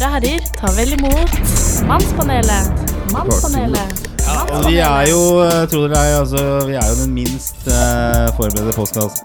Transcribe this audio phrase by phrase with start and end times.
[0.00, 1.32] damer og herrer, ta vel imot
[1.88, 2.92] Mannspanelet.
[3.12, 3.98] Mannspanelet.
[4.54, 7.66] Og vi er jo, eh, tro det eller ei, altså, vi er jo den minst
[7.66, 8.72] uh, forberedte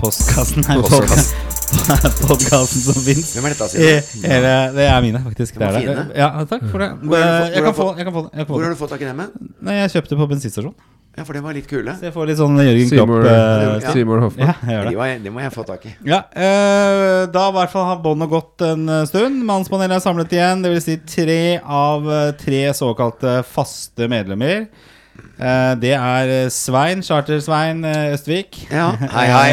[0.01, 1.35] postkassen Nei, Postkast.
[2.27, 3.31] podkasten som fins.
[3.37, 4.27] Hvem er dette, Simen?
[4.75, 5.61] det er mine, faktisk.
[5.61, 6.05] Det er det.
[6.17, 6.91] Ja, takk for det.
[7.05, 8.47] Hvor har du fått- jeg, hvor har kan få, jeg kan få det.
[8.49, 9.23] Hvor har du fått tak i dem?
[9.79, 10.75] jeg kjøpte på bensinstasjon.
[11.15, 11.93] Ja, for det var litt kule.
[11.95, 13.11] Så jeg får litt sånn Jørgen Klopp
[13.93, 14.47] Seymour eh, Ja.
[14.49, 14.97] Ja, gjør De, det.
[14.99, 15.93] var, de må jeg få tak i.
[16.09, 19.39] Ja, uh, Da i hvert fall har båndet gått en eh, stund.
[19.47, 20.65] Mannspanelet er samlet igjen.
[20.65, 24.67] Det vil si tre av eh, tre såkalte faste medlemmer.
[25.39, 28.59] Uh, det er eh, Svein, Charter-Svein eh, Østvik.
[28.71, 29.49] Ja, hei, hei.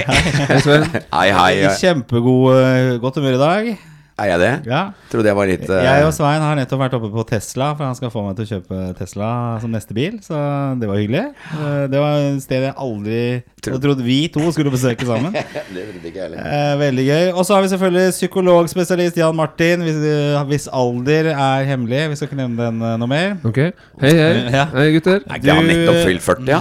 [0.51, 0.89] Hei, Sven.
[1.15, 1.55] Hei, hei.
[1.79, 3.73] Kjempegod eh, godt humør i dag.
[4.23, 4.51] Er jeg det?
[4.71, 4.83] Ja.
[5.11, 5.79] Trodde jeg var litt uh...
[5.83, 8.45] Jeg og Svein har nettopp vært oppe på Tesla, for han skal få meg til
[8.47, 9.31] å kjøpe Tesla
[9.63, 10.21] som neste bil.
[10.23, 10.39] Så
[10.79, 11.25] det var hyggelig.
[11.57, 13.23] Eh, Det var et sted jeg aldri
[13.63, 15.35] Tro- trodde vi to skulle besøke sammen.
[15.75, 16.47] Det trodde ikke jeg heller.
[16.47, 17.25] Eh, veldig gøy.
[17.33, 22.05] Og så har vi selvfølgelig psykologspesialist Jan Martin, hvis, eh, hvis alder er hemmelig.
[22.13, 23.35] Vi skal ikke nevne den eh, noe mer.
[23.49, 23.61] Ok.
[24.05, 24.31] Hei, hei.
[24.63, 24.67] Ja.
[24.75, 25.23] Hei, gutter.
[25.25, 25.35] Du...
[25.35, 26.59] ikke han nettopp fylt 40, ja?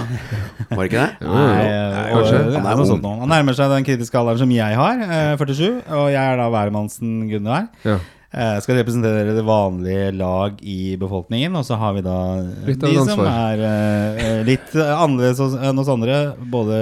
[0.72, 1.10] Var det ikke det?
[1.22, 1.32] Jo.
[1.36, 1.64] Nei,
[2.02, 2.38] og, kanskje.
[2.56, 3.10] Han er nå.
[3.22, 5.82] Han nærmer seg den kritiske alderen som jeg har, eh, 47.
[5.92, 7.51] Og jeg er da hvermannsen Gunnar.
[7.86, 8.00] Ja.
[8.32, 11.52] Eh, skal representere det vanlige lag i befolkningen.
[11.58, 12.16] Og så har vi da
[12.64, 16.22] Litt de som er eh, eh, litt annerledes enn oss andre.
[16.40, 16.78] Både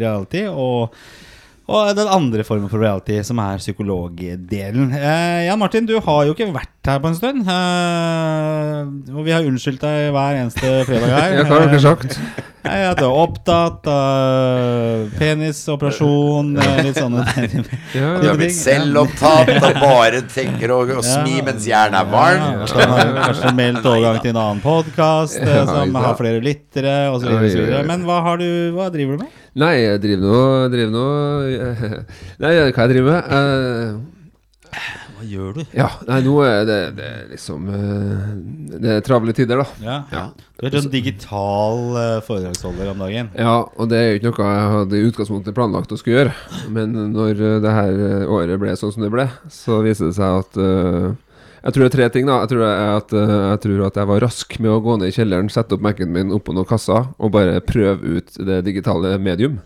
[0.00, 0.96] reality og,
[1.70, 4.90] og den andre formen for reality, som er psykologdelen.
[4.98, 7.46] Eh, Jan Martin, du har jo ikke vært her på en stund.
[7.46, 11.34] Eh, og vi har unnskyldt deg hver eneste fredag her.
[11.38, 12.18] jeg har ikke sagt?
[12.64, 17.64] Nei, at du er opptatt av penisoperasjon, eh, litt sånne ting.
[17.94, 22.74] Du har blitt selvopptatt og bare tenker å, å smi mens jernet er varmt.
[22.74, 27.30] Ja, kanskje meldt overgang til en annen podkast som har flere lyttere osv.
[27.88, 29.34] Men hva, har du, hva driver du med?
[29.58, 31.06] Nei, jeg driver nå driver nå
[32.44, 33.22] Nei, hva jeg driver med?
[33.38, 35.62] Eh, Hva gjør du?
[35.74, 38.28] ja, nei, nå er det, det er liksom eh,
[38.78, 39.66] Det er travle tider, da.
[39.82, 39.96] Ja.
[40.14, 40.24] Ja.
[40.58, 43.30] Du er sånn digital eh, foredragsholder om dagen.
[43.38, 46.34] Ja, og det er jo ikke noe jeg hadde i utgangspunktet planlagt å skulle gjøre.
[46.74, 50.42] Men når eh, det her året ble sånn som det ble, så viser det seg
[50.44, 51.10] at eh,
[51.68, 52.38] Jeg tror det er tre ting, da.
[52.40, 54.94] Jeg tror, det er at, eh, jeg tror at jeg var rask med å gå
[55.02, 58.62] ned i kjelleren, sette opp Mac-en min oppå noen kasser og bare prøve ut det
[58.64, 59.58] digitale medium.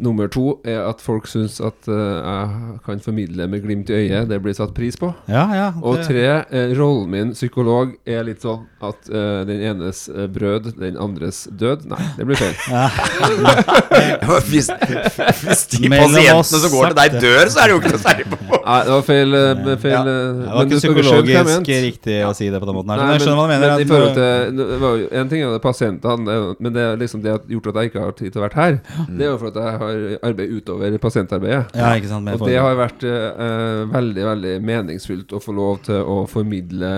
[0.00, 4.30] Nummer to er at folk syns at eh, jeg kan formidle med glimt i øyet.
[4.32, 5.12] Det blir satt pris på.
[5.28, 5.68] Ja, ja.
[5.84, 10.70] Og tre, eh, rollen min psykolog er litt sånn at uh, den enes eh, brød,
[10.80, 11.84] den andres død.
[11.90, 12.56] Nei, det blir feil.
[14.46, 17.92] Hvis, hvis de Mellom pasientene som går til deg, dør, så er det jo ikke
[17.94, 18.36] noe særlig på
[18.66, 19.34] Nei, det var feil.
[19.36, 20.00] eh, feil Ja.
[20.00, 21.78] eh, Det var men ikke du- dere skjønner mente.
[21.86, 23.00] riktig å si det på den måten her.
[23.00, 23.72] Nei, Men jeg skjønner hva du mener.
[23.72, 26.84] men i forhold til det var jo, En ting er det pasientene, eh, men det
[26.84, 28.78] er liksom det har gjort at jeg ikke har tid til å være her.
[29.08, 31.76] Det er jo for at jeg har arbeid utover pasientarbeidet.
[31.76, 32.32] Ja, ikke sant.
[32.36, 36.92] Og det har vært uh, veldig, veldig meningsfylt å få lov til å formidle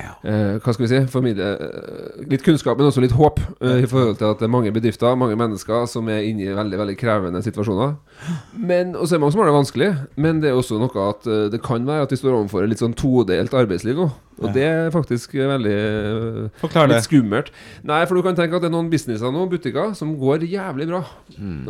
[0.00, 1.00] eh, Hva skal vi si?
[1.12, 3.38] Formidle eh, litt kunnskap, men også litt håp.
[3.60, 6.56] eh, I forhold til at det er mange bedrifter, mange mennesker, som er inne i
[6.56, 7.94] veldig veldig krevende situasjoner.
[8.58, 9.90] Men, Og så er det mange som har det vanskelig.
[10.16, 12.74] Men det er også noe at eh, det kan være at vi står overfor et
[12.74, 14.10] litt sånn todelt arbeidsliv nå.
[14.40, 14.52] Og Ja.
[14.52, 17.02] det er faktisk veldig eh, Forklar det.
[17.04, 17.50] Skummelt.
[17.86, 20.88] Nei, for du kan tenke at det er noen businesser nå, butikker, som går jævlig
[20.90, 21.04] bra.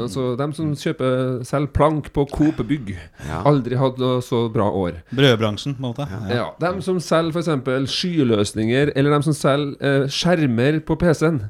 [0.00, 2.94] Altså, dem som kjøper selv plank på Coop Bygg,
[3.28, 3.42] Ja.
[3.44, 5.02] aldri hatt så bra år.
[5.14, 6.08] Brødbransjen, på en måte.
[6.32, 6.50] Ja.
[6.60, 7.90] Dem som selger f.eks.
[7.92, 11.42] skyløsninger, eller dem som selger eh, skjermer på PC-en.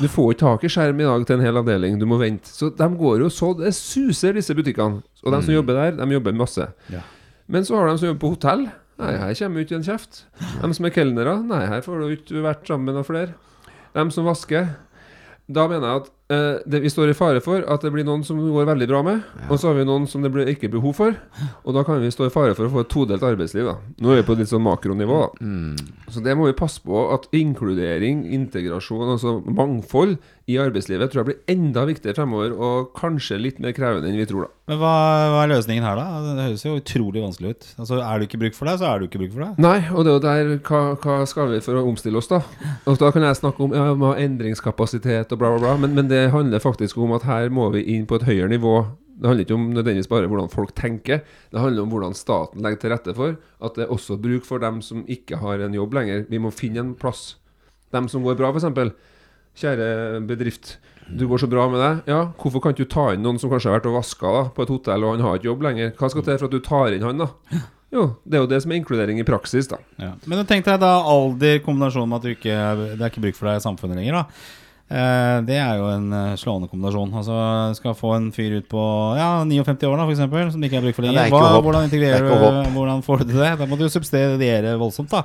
[0.00, 2.46] Du får ikke tak i skjerm i dag til en hel avdeling, du må vente.
[2.48, 5.02] Så de går jo så det suser, disse butikkene.
[5.24, 6.68] Og de som jobber der, de jobber masse.
[6.92, 7.02] Ja.
[7.50, 8.68] Men så har de som jobber på hotell.
[9.00, 10.24] Nei, her kommer du ikke en kjeft.
[10.60, 11.38] De som er kelnere.
[11.48, 13.36] Nei, her får du ikke vært sammen med noen flere.
[13.96, 14.74] De som vasker.
[15.50, 18.24] Da mener jeg at eh, det, vi står i fare for at det blir noen
[18.26, 20.96] som går veldig bra med, og så har vi noen som det blir ikke behov
[20.96, 21.16] for.
[21.64, 23.68] Og da kan vi stå i fare for å få et todelt arbeidsliv.
[23.68, 25.20] da Nå er vi på et litt sånn makronivå.
[25.20, 25.76] da Mm.
[26.10, 30.16] Så det må vi passe på at inkludering, integrasjon, altså mangfold
[30.50, 34.26] i arbeidslivet tror jeg blir enda viktigere fremover, og kanskje litt mer krevende enn vi
[34.26, 34.50] tror, da.
[34.70, 34.94] Men hva,
[35.32, 36.20] hva er løsningen her, da?
[36.24, 37.68] Det høres jo utrolig vanskelig ut.
[37.82, 39.60] Altså, Er du ikke bruk for deg, så er du ikke bruk for deg.
[39.62, 42.40] Nei, og det er jo der hva, hva skal vi for å omstille oss, da?
[42.90, 46.19] Og da kan jeg snakke om ja, endringskapasitet og bla, bla, bla, men, men det
[46.32, 48.74] handler faktisk om at her må vi inn på et høyere nivå.
[49.20, 51.20] Det handler ikke om nødvendigvis bare hvordan folk tenker,
[51.52, 54.62] det handler om hvordan staten legger til rette for at det er også bruk for
[54.62, 56.24] dem som ikke har en jobb lenger.
[56.30, 57.34] Vi må finne en plass.
[57.92, 58.94] Dem som går bra, f.eks.
[59.60, 60.78] Kjære bedrift,
[61.10, 62.00] du går så bra med deg.
[62.08, 64.42] Ja, hvorfor kan ikke du ta inn noen som kanskje har vært og vaska da,
[64.54, 65.92] på et hotell, og han har ikke jobb lenger?
[65.98, 67.60] Hva skal til for at du tar inn han, da?
[67.90, 69.80] Jo, det er jo det som er inkludering i praksis, da.
[69.98, 70.12] Ja.
[70.30, 72.58] Men tenk deg da alder, kombinasjonen med at du ikke,
[72.94, 74.20] det er ikke bruk for deg i samfunnet lenger.
[74.22, 74.60] da
[75.46, 77.12] det er jo en eh, slående kombinasjon.
[77.20, 77.36] Altså
[77.78, 78.82] Skal få en fyr ut på
[79.18, 81.22] ja, 59 år, da, for eksempel, som ikke har brukt for lenge.
[81.28, 82.74] er Hva, hvordan integrerer er du.
[82.74, 83.52] Hvordan får du til det?
[83.60, 85.22] Da må du jo subsidiere voldsomt, da.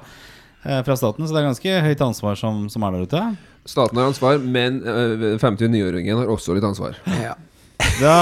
[0.66, 3.24] eh, Fra staten, så det er ganske høyt ansvar som, som er der ute.
[3.66, 7.00] Staten har ansvar, men øh, 59-åringen har også litt ansvar.
[7.24, 7.34] Ja.
[8.00, 8.14] Da,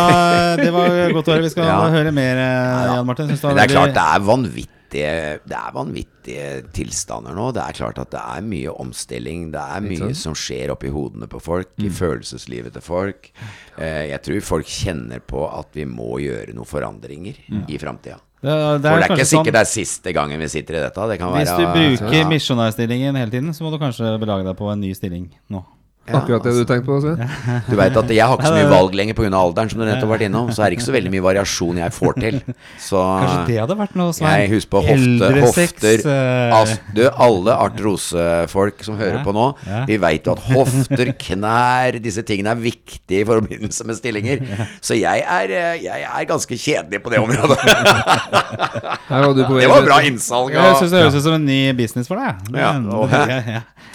[0.60, 1.44] det var godt å høre.
[1.44, 1.82] Vi skal Ja.
[1.92, 3.28] høre mer, eh, Jan Martin.
[3.28, 7.50] Det det er klart det er vanvittige Det er vanvittige tilstander nå.
[7.56, 9.50] Det er klart at det er mye omstilling.
[9.54, 13.32] Det er mye som skjer oppi hodene på folk, i følelseslivet til folk.
[13.78, 18.20] Eh, jeg tror folk kjenner på at vi må gjøre noen forandringer i framtida.
[18.44, 21.06] Det, det det er ikke sånn- sikkert det er siste gangen vi sitter i dette.
[21.14, 22.28] Det kan Hvis du bruker Ja.
[22.28, 25.64] misjonærstillingen hele tiden, så må du kanskje belage deg på en ny stilling nå.
[26.04, 27.22] Ja, Akkurat det du tenkte på, Sven?
[27.70, 29.30] Du vet at jeg har ikke så mye valg lenger pga.
[29.40, 30.50] alderen, som du nettopp har vært innom.
[30.52, 32.40] Så er det ikke så veldig mye variasjon jeg får til.
[32.84, 37.02] Så Kanskje det hadde vært noe, som jeg husker på hofte, hofter eh, altså, du,
[37.28, 39.84] Alle artrosefolk som hører Ja, på nå, ja.
[39.88, 44.44] vi veit jo at hofter, knær, disse tingene er viktige i forbindelse med stillinger.
[44.84, 47.60] Så jeg er, eh, jeg er ganske kjedelig på det området.
[49.08, 50.52] Her var du på vei Det var bra innsalg.
[50.56, 52.44] Jeg syns det høres ut som en ny business for deg.
[52.52, 52.74] Det- Ja,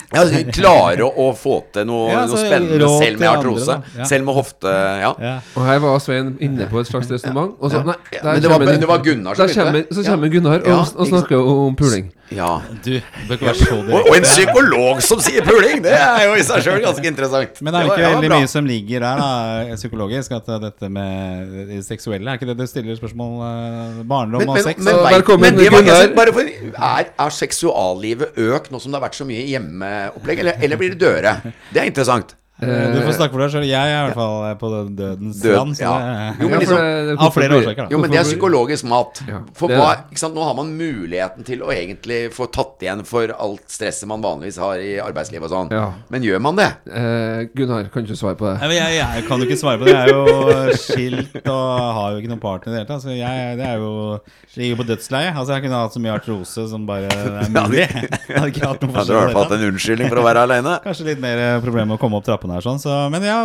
[0.08, 3.72] ja, altså, klare å, å få til noe, Ja, noe spennende råd selv med artrose.
[3.74, 3.98] andre.
[3.98, 4.04] Ja.
[4.04, 4.66] Selv med hofte
[5.02, 5.12] Ja.
[5.20, 5.34] Ja.
[5.56, 7.54] Og her var Svein inne på et slags resonnement.
[7.60, 9.64] Og så, nei, Ja, der men det var- det var Gunnar som begynte.
[9.64, 10.10] kommer, Så Ja.
[10.10, 12.12] kommer Gunnar og, Ja, og snakker om puling.
[12.34, 12.48] Ja.
[12.84, 12.90] Du,
[13.28, 15.80] bør ikke være så Og, og en psykolog som sier puling!
[15.84, 17.60] Det er jo i seg sjøl ganske interessant.
[17.64, 18.40] Men det er jo ikke ja, veldig bra.
[18.42, 22.66] mye som ligger der da, psykologisk, at dette med det seksuelle Er ikke det du
[22.70, 24.82] stiller spørsmål eh, Barndom Men, og men, sex?
[24.82, 26.52] men, men, velkommen, men det var, bare for,
[26.92, 30.94] er, er seksuallivet økt nå som det har vært så mye hjemmeopplegg, eller, eller blir
[30.94, 31.38] det døre?
[31.72, 32.37] Det er interessant.
[32.58, 33.66] Eh, du får snakke for deg sjøl.
[33.68, 35.76] Jeg er i hvert fall eh, på den dødens Død, land.
[35.78, 35.92] Så ja.
[35.98, 37.88] det, Jo, men liksom- det- av flere årsaker, da.
[37.92, 39.20] Jo, men det er psykologisk mat.
[39.54, 40.34] For hva, ikke sant?
[40.34, 44.58] Nå har man muligheten til å egentlig få tatt igjen for alt stresset man vanligvis
[44.58, 45.70] har i arbeidslivet og sånn.
[45.72, 45.92] Ja.
[46.10, 46.68] Men gjør man det?
[46.90, 48.56] Eh, Gunnar, kan du svare på det?
[48.60, 49.94] Nei, men jeg, jeg kan jo ikke svare på det.
[49.94, 53.06] Jeg er jo skilt og har jo ikke noen partner i det hele tatt.
[53.06, 54.18] Så jeg det er jo
[54.58, 55.36] ligger på dødsleiet.
[55.38, 57.84] Altså, jeg kunne hatt så mye artrose som bare er mulig.
[58.28, 59.06] Jeg hadde ikke hatt noe forskjell.
[59.06, 60.74] du har i hvert fall hatt en unnskyldning for å være aleine.
[60.84, 62.78] Kanskje litt mer eh, problemer med å komme opp trappene her, sånn.
[62.82, 63.38] Så, men ja,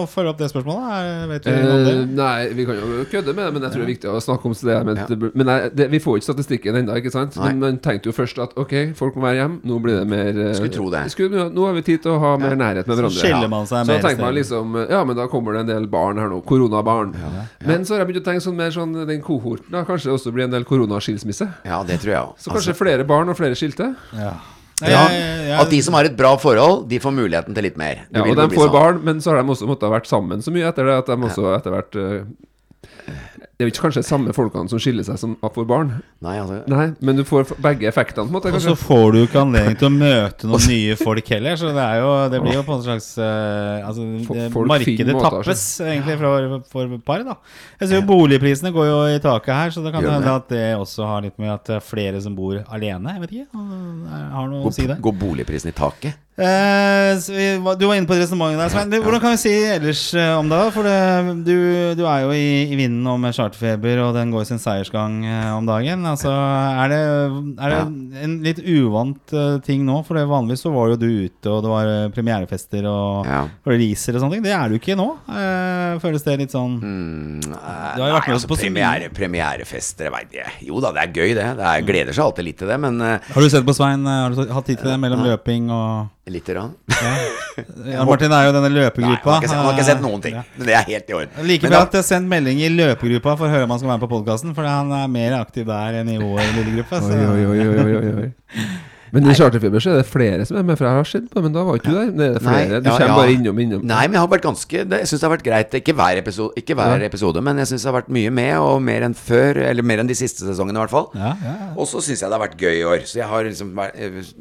[0.00, 1.94] å følge opp det spørsmålet, noe Eh, det?
[2.14, 4.48] nei, vi kan jo kødde med det, men jeg tror det er viktig å snakke
[4.50, 4.76] om det.
[4.88, 5.30] Men, ja.
[5.34, 7.36] men nei, det, vi får ikke statistikken ennå, ikke sant?
[7.40, 7.50] Nei.
[7.52, 9.60] Men man tenkte jo først at ok, folk må være hjemme.
[9.64, 11.02] Nå blir det mer eh, Skulle tro det.
[11.14, 13.20] Skulle, nå har vi tid til å ha mer nærhet med Så hverandre.
[13.24, 14.00] skiller man seg Så mer.
[14.02, 16.40] da tenker man liksom Ja, men da kommer det en del barn her nå.
[16.48, 17.14] Koronabarn.
[17.66, 19.70] Men så har jeg begynt å tenke sånn mer sånn den kohorten.
[19.74, 21.50] Da kanskje det også blir en del koronaskilsmisse.
[21.66, 22.48] Ja, det tror jeg også.
[22.48, 23.92] Så kanskje flere barn og flere skilte.
[24.16, 24.34] Ja.
[24.82, 28.06] Ja, At de som har et bra forhold, de får muligheten til litt mer.
[28.10, 28.72] Det Ja, og de får sånn.
[28.74, 31.06] barn, men så har de også måttet ha vært sammen så mye etter det at
[31.12, 32.24] de også etter hvert eh,
[33.54, 35.90] Det er jo ikke kanskje samme folkene som skiller seg som får barn.
[36.24, 38.50] Nei, altså Nei, men du får begge effektene, på en måte.
[38.50, 41.70] Og så får du jo ikke anledning til å møte noen nye folk heller, så
[41.76, 45.38] det, er jo, det blir jo på en slags uh, Altså, det, folk markedet måter,
[45.44, 47.38] tappes egentlig for, for par, da.
[47.78, 50.34] Jeg ser jo boligprisene går jo i taket her, så det kan Gjør hende det?
[50.34, 53.14] at det også har litt med at er flere som bor alene.
[53.14, 53.64] Jeg vet ikke.
[54.34, 54.98] Har noe å si der.
[55.04, 56.18] går boligprisene i taket?
[56.34, 57.44] Så vi,
[57.78, 58.94] du var inne på resonnementet der, Svein.
[59.04, 60.60] Hvordan kan vi si ellers uh, om det?
[60.74, 61.54] For det, du,
[61.94, 65.68] du er jo i, i vinden med charterfeber, og den går sin seiersgang uh, om
[65.68, 66.02] dagen.
[66.10, 66.98] Altså, er det,
[67.62, 69.34] er det en litt uvant
[69.66, 70.00] ting nå?
[70.08, 73.44] For det vanligvis så var jo du ute, og det var premierefester og Ja.
[73.68, 74.44] releaser og sånne ting.
[74.48, 75.06] Det er du ikke nå.
[76.02, 80.10] Føles det litt sånn Mm, Du har jo vært med altså, på premiere, premierefester.
[80.66, 81.46] Jo da, det er gøy, det.
[81.60, 84.02] Det er, gleder seg alltid litt til det, men uh, Har du sett på Svein?
[84.08, 86.70] Har du hatt tid til det mellom løping og lite grann.
[87.92, 89.30] ja, Martin er jo denne Nei, han, løpegruppa.
[89.34, 90.38] har ikke, sett- han har ikke sett noen ting.
[90.38, 90.44] Ja.
[90.56, 91.34] Men det er helt i orden.
[91.50, 93.90] Like bra at jeg har sendt melding i løpegruppa for å høre om han skal
[93.92, 97.02] være med på podkasten, for han er mer aktiv der enn i vår lille gruppe.
[97.02, 97.20] Oi, Så.
[97.34, 98.32] oi, oi, oi, oi, oi.
[99.14, 101.38] Men i Charterfeber så er det flere som er med, for jeg har sett på
[101.38, 102.10] det, men da var ikke du der.
[102.18, 102.80] Det er flere.
[102.82, 103.84] Du kommer bare innom, innom.
[103.86, 105.76] Nei, men jeg har vært ganske det, Jeg syns det har vært greit.
[105.78, 107.08] Ikke hver episode, ikke hver Ja.
[107.08, 109.60] episode men jeg syns det har vært mye med, og mer enn før.
[109.64, 111.08] Eller mer enn de siste sesongene, i hvert fall.
[111.14, 111.68] Ja, ja, ja.
[111.76, 113.04] Og så syns jeg det har vært gøy i år.
[113.06, 113.72] Så jeg har liksom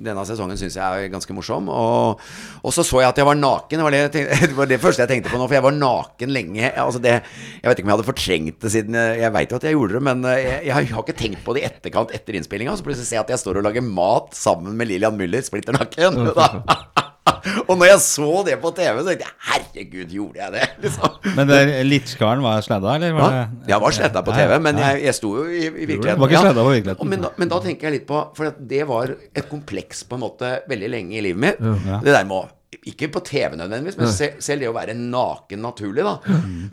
[0.03, 1.69] Denne sesongen syns jeg er ganske morsom.
[1.69, 2.19] Og,
[2.63, 3.77] og så så jeg at jeg var naken.
[3.77, 5.63] Det var det, jeg tenkte, det var det første jeg tenkte på nå, for jeg
[5.67, 6.71] var naken lenge.
[6.79, 7.15] Altså det,
[7.61, 9.75] jeg vet ikke om jeg hadde fortrengt det siden Jeg, jeg veit jo at jeg
[9.77, 12.75] gjorde det, men jeg, jeg har ikke tenkt på det i etterkant etter innspillinga.
[12.79, 15.75] Så plutselig ser jeg at jeg står og lager mat sammen med Lillian Müller, splitter
[15.75, 16.17] nakken.
[17.67, 20.67] og når jeg så det på TV, så tenkte jeg herregud, gjorde jeg det?
[20.85, 21.17] Liksom.
[21.37, 23.13] Men det Litchkaren var sledda, eller?
[23.17, 23.69] Var Ja, det?
[23.73, 26.19] jeg var sledda på TV, men jeg, jeg sto jo i, i virkeligheten.
[26.23, 26.53] Var ikke Ja.
[26.55, 27.03] på virkeligheten.
[27.03, 27.09] Ja.
[27.15, 30.23] Men da, men da tenker jeg litt på For det var et kompleks på en
[30.25, 31.63] måte veldig lenge i livet mitt.
[31.89, 31.99] Ja.
[32.03, 32.43] Det der med å
[32.89, 36.15] ikke på TV nødvendigvis, men se, selv det å være naken naturlig, da.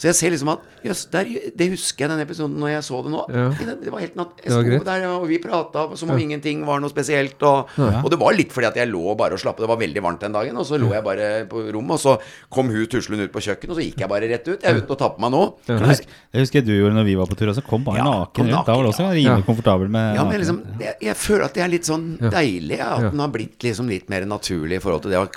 [0.00, 3.02] Så jeg ser liksom at Jøss, der- det husker jeg den episoden når jeg så
[3.04, 3.22] det nå.
[3.28, 3.48] Ja.
[3.82, 6.64] Det var helt nat Jeg Det var sto der, og vi prata som om ingenting
[6.64, 7.36] var noe spesielt.
[7.42, 9.60] Og, og det var litt fordi at jeg lå bare og slappet.
[9.66, 10.56] Det var veldig varmt den dagen.
[10.56, 12.14] Og så lå jeg bare på rommet, og så
[12.50, 14.62] kom hun tuslende ut på kjøkkenet, og så gikk jeg bare rett ut.
[14.62, 15.42] Jeg uten å ta på meg nå.
[15.66, 17.64] Det husker, det husker jeg du gjorde når vi var på tur også.
[17.68, 18.66] Kom bare Ja, naken kom rundt.
[18.66, 19.46] Da var du også rimelig Ja.
[19.46, 22.94] komfortabel med Ja, men liksom, jeg, jeg føler at det er litt sånn deilig, ja,
[22.96, 25.32] at den har blitt liksom litt mer naturlig i forhold til det at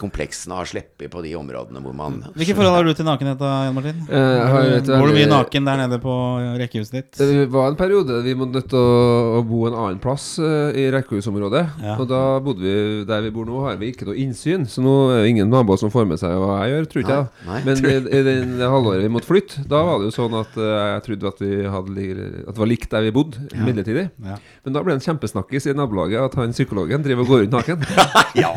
[0.54, 3.52] kompleksene har sluppet på de områdene hvor man Hvilke forhold har du til nakenhet da,
[3.68, 4.02] Jan Martin?
[4.10, 6.14] Eh, jeg har Går du mye naken der nede på
[6.62, 7.18] rekkehuset ditt?
[7.18, 10.70] Det var en periode vi måtte nødt til å, å bo en annen plass uh,
[10.78, 11.64] i rekkehusområdet.
[11.84, 11.96] Ja.
[12.00, 14.66] Og da bodde vi der vi bor nå, har vi ikke noe innsyn.
[14.70, 17.18] Så nå er det ingen naboer som får med seg hva jeg gjør, tror ikke
[17.18, 17.28] jeg.
[17.48, 20.16] Nei, nei, Men i, i den- det halvåret vi måtte flytte, da var det jo
[20.16, 23.14] sånn at uh, jeg trodde at, vi hadde, li- at det var likt der vi
[23.16, 24.06] bodde, midlertidig.
[24.28, 24.38] Ja.
[24.68, 27.58] Men da ble det en kjempesnakkis i nabolaget at han psykologen driver og går rundt
[27.58, 27.88] naken.
[28.34, 28.50] Ja.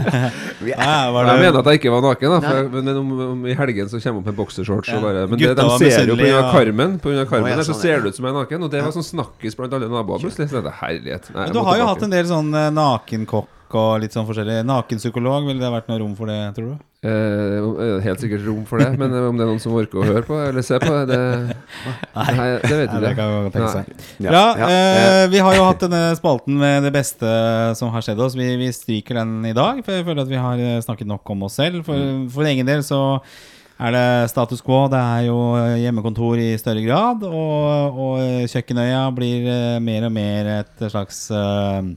[0.62, 3.46] Vi Ja, Jeg mener at jeg ikke var naken, da, for men, men om, om
[3.48, 4.92] i helgen så kommer hun opp med boksershorts.
[4.92, 5.00] Ja.
[5.02, 6.32] Bare, men det, de ser jo pga.
[6.40, 8.66] av karmen, på grunn av ja, der, så ser det ut som jeg er naken.
[8.66, 10.50] Og det var sånn snakkis blant alle naboer plutselig.
[10.52, 11.30] Så det er herlighet.
[11.34, 12.72] Nei, men du har jo hatt en del sånn eh,
[13.66, 14.64] nakenkokk og litt sånn forskjellig.
[14.66, 16.76] Nakenpsykolog, ville det vært noe rom for det, tror du?
[17.06, 20.06] Eh, er helt sikkert rom for det, men om det er noen som orker å
[20.06, 21.18] høre på eller se på, det,
[22.16, 23.26] nei, det vet vi ikke.
[24.26, 24.44] Bra.
[24.58, 24.68] ja.
[24.68, 27.26] eh, vi har jo hatt denne spalten med det beste
[27.78, 28.38] som har skjedd oss.
[28.38, 31.36] Vi, vi stryker den i dag, for jeg føler at vi har eh, snakket nok
[31.36, 31.84] om oss selv.
[31.86, 33.20] For, for egen del så
[33.76, 34.86] er det status quo.
[34.90, 35.38] Det er jo
[35.82, 37.22] hjemmekontor i større grad.
[37.28, 41.94] Og, og Kjøkkenøya blir eh, mer og mer et slags eh,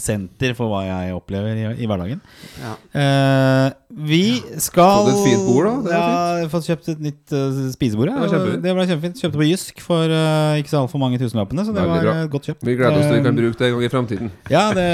[0.00, 2.18] senter for hva jeg opplever i, i hverdagen.
[2.58, 2.72] Ja.
[2.98, 5.74] Eh, vi skal Fått et fint bord, da.
[5.84, 6.06] Det ja,
[6.40, 8.10] har fått kjøpt et nytt uh, spisebord.
[8.10, 8.26] ja.
[8.26, 9.20] Det det ble kjempefint.
[9.22, 12.14] Kjøpte på Jysk for uh, ikke så altfor mange tusenlappene, så det Veldig var bra.
[12.24, 12.64] eh, godt kjøpt.
[12.66, 14.32] Vi gleder oss til vi kan Eh, bruke det en gang i framtiden.
[14.50, 14.88] Ja, det,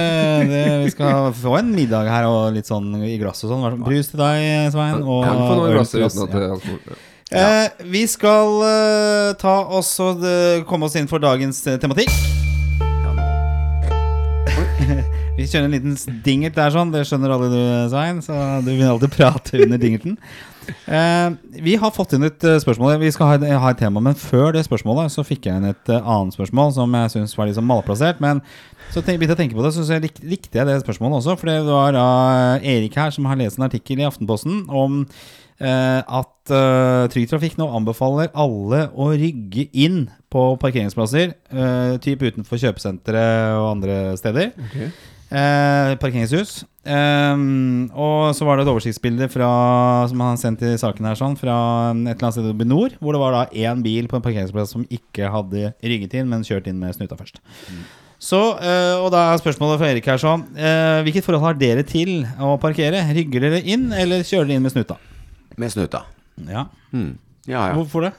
[0.52, 3.80] det, vi skal få en middag her og litt sånn i glass og sånn.
[3.87, 5.00] Brus til deg, Svein.
[5.00, 6.45] Og Kan få noen glass uten at det ja.
[6.45, 7.00] er alkohol.
[7.30, 12.11] Eh, vi skal eh, ta oss og eh, komme oss inn for dagens eh, tematikk.
[15.41, 16.91] Vi kjører en liten dingert der, sånn.
[16.93, 18.19] Det skjønner alle du, Svein.
[18.25, 20.19] Så du vil alltid prate under dingerten.
[20.71, 21.29] Eh,
[21.65, 22.99] vi har fått inn et eh, spørsmål.
[23.01, 25.91] Vi skal ha ha et tema, men før det spørsmålet så fikk jeg inn et
[25.91, 28.21] eh, annet spørsmål som jeg syns var sånn malplassert.
[28.23, 28.43] Men
[28.93, 31.39] så begynte jeg å tenke på det, så, så lik, likte jeg det spørsmålet også.
[31.41, 31.97] For det var
[32.61, 35.07] Erik her som har lest en artikkel i Aftenposten om
[35.61, 42.63] at uh, Trygg Trafikk nå anbefaler alle å rygge inn på parkeringsplasser, uh, typ utenfor
[42.63, 43.25] kjøpesentre
[43.59, 44.55] og andre steder.
[45.31, 46.65] Eh, parkeringshus.
[46.83, 47.43] Eh,
[47.95, 49.51] og så var det et oversiktsbilde fra,
[50.11, 51.55] som han sendte i saken her sånn, fra
[51.95, 54.25] et eller annet sted oppe i nord, hvor det var da én bil på en
[54.27, 57.39] parkeringsplass som ikke hadde rygget inn, men kjørt inn med snuta først.
[58.21, 61.81] Så, eh, og da er spørsmålet fra Erik her sånn eh, Hvilket forhold har dere
[61.89, 63.01] til å parkere?
[63.17, 64.99] Rygger dere inn, eller kjører dere inn med snuta?
[65.57, 66.03] Med snuta.
[66.45, 66.67] Ja.
[66.93, 67.15] Mm.
[67.49, 67.79] Ja, ja.
[67.79, 68.13] Hvorfor det?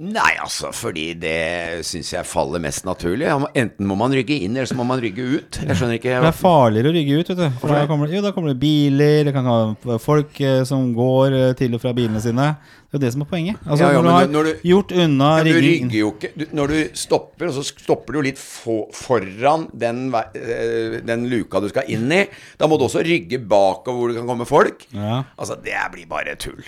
[0.00, 3.26] Nei, altså, fordi det syns jeg faller mest naturlig.
[3.52, 5.58] Enten må man rygge inn, eller så må man rygge ut.
[5.60, 7.58] Jeg skjønner ikke Det er farligere å rygge ut, vet du.
[7.60, 10.94] For da kommer, det- jo, da kommer det biler, det kan være folk eh, som
[10.96, 12.56] går eh, til og fra bilene sine.
[12.88, 13.60] Det er jo det som er poenget.
[13.66, 16.32] Altså, Ja, ja, når, du har når du- gjort unna Ja, du rygger jo ikke
[16.34, 21.60] du, Når du stopper, og så stopper du litt for, foran den, eh, den luka
[21.60, 22.24] du skal inn i,
[22.56, 24.86] da må du også rygge bakover hvor det kan komme folk.
[24.96, 25.24] Ja.
[25.38, 26.64] Altså, det blir bare tull.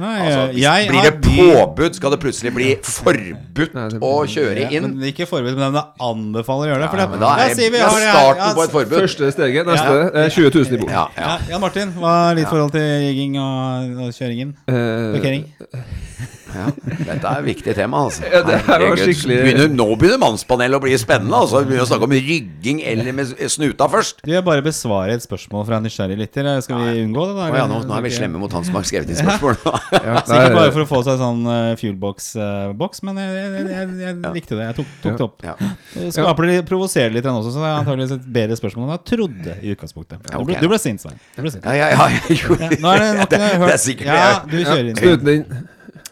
[0.00, 4.00] Nei, Altså, eh, hvis, jeg blir det påbud, skal det plutselig bli forbudt Nei, det-
[4.00, 4.86] å kjøre Ja, inn?
[4.96, 6.90] men Ikke forbudt, men det anbefaler å gjøre det.
[6.90, 9.00] For Ja, det- men da er oss vi har- ja, starten ja, på et forbud.
[9.04, 10.28] Første steget, neste Ja.
[10.28, 10.90] 20 000 i bot.
[10.90, 11.22] Ja, ja.
[11.22, 14.54] Ja, Jan Martin, hva er ditt forhold til jigging og, og kjøringen?
[14.66, 15.14] Parkering?
[15.14, 15.44] Parkering?
[16.54, 16.66] Ja,
[17.06, 18.24] dette er et viktig tema, altså.
[18.26, 21.36] Ja, det er jo skikkelig- begynner, Nå begynner mannspanelet å bli spennende.
[21.36, 21.60] Altså.
[21.62, 24.22] Vi begynner å snakke om rygging eller med snuta først.
[24.26, 26.48] Du vil bare besvare et spørsmål fra en nysgjerrig lytter.
[26.64, 27.36] Skal vi unngå det?
[27.38, 27.48] da?
[27.60, 29.56] Ja, nå, nå er vi slemme mot han som har skrevet inn spørsmål.
[29.92, 34.34] ja, Sikkert bare for å få seg sånn uh, fuelbox-boks, men jeg, jeg, jeg, jeg
[34.36, 34.66] likte det.
[34.70, 35.44] Jeg tok, tok det opp.
[35.46, 35.54] Ja.
[35.94, 39.04] Det Skaper det provoserer litt også, så det er antakeligvis et bedre spørsmål enn jeg
[39.14, 40.22] trodde i utgangspunktet.
[40.26, 40.62] Du ble, ok.
[40.64, 41.18] du ble sint, Svein.
[41.40, 44.16] Ja, ja, ja, jeg gjorde Ja, nå er det nok det, det er sikkert Ja,
[44.20, 45.44] jeg- du kjører inn.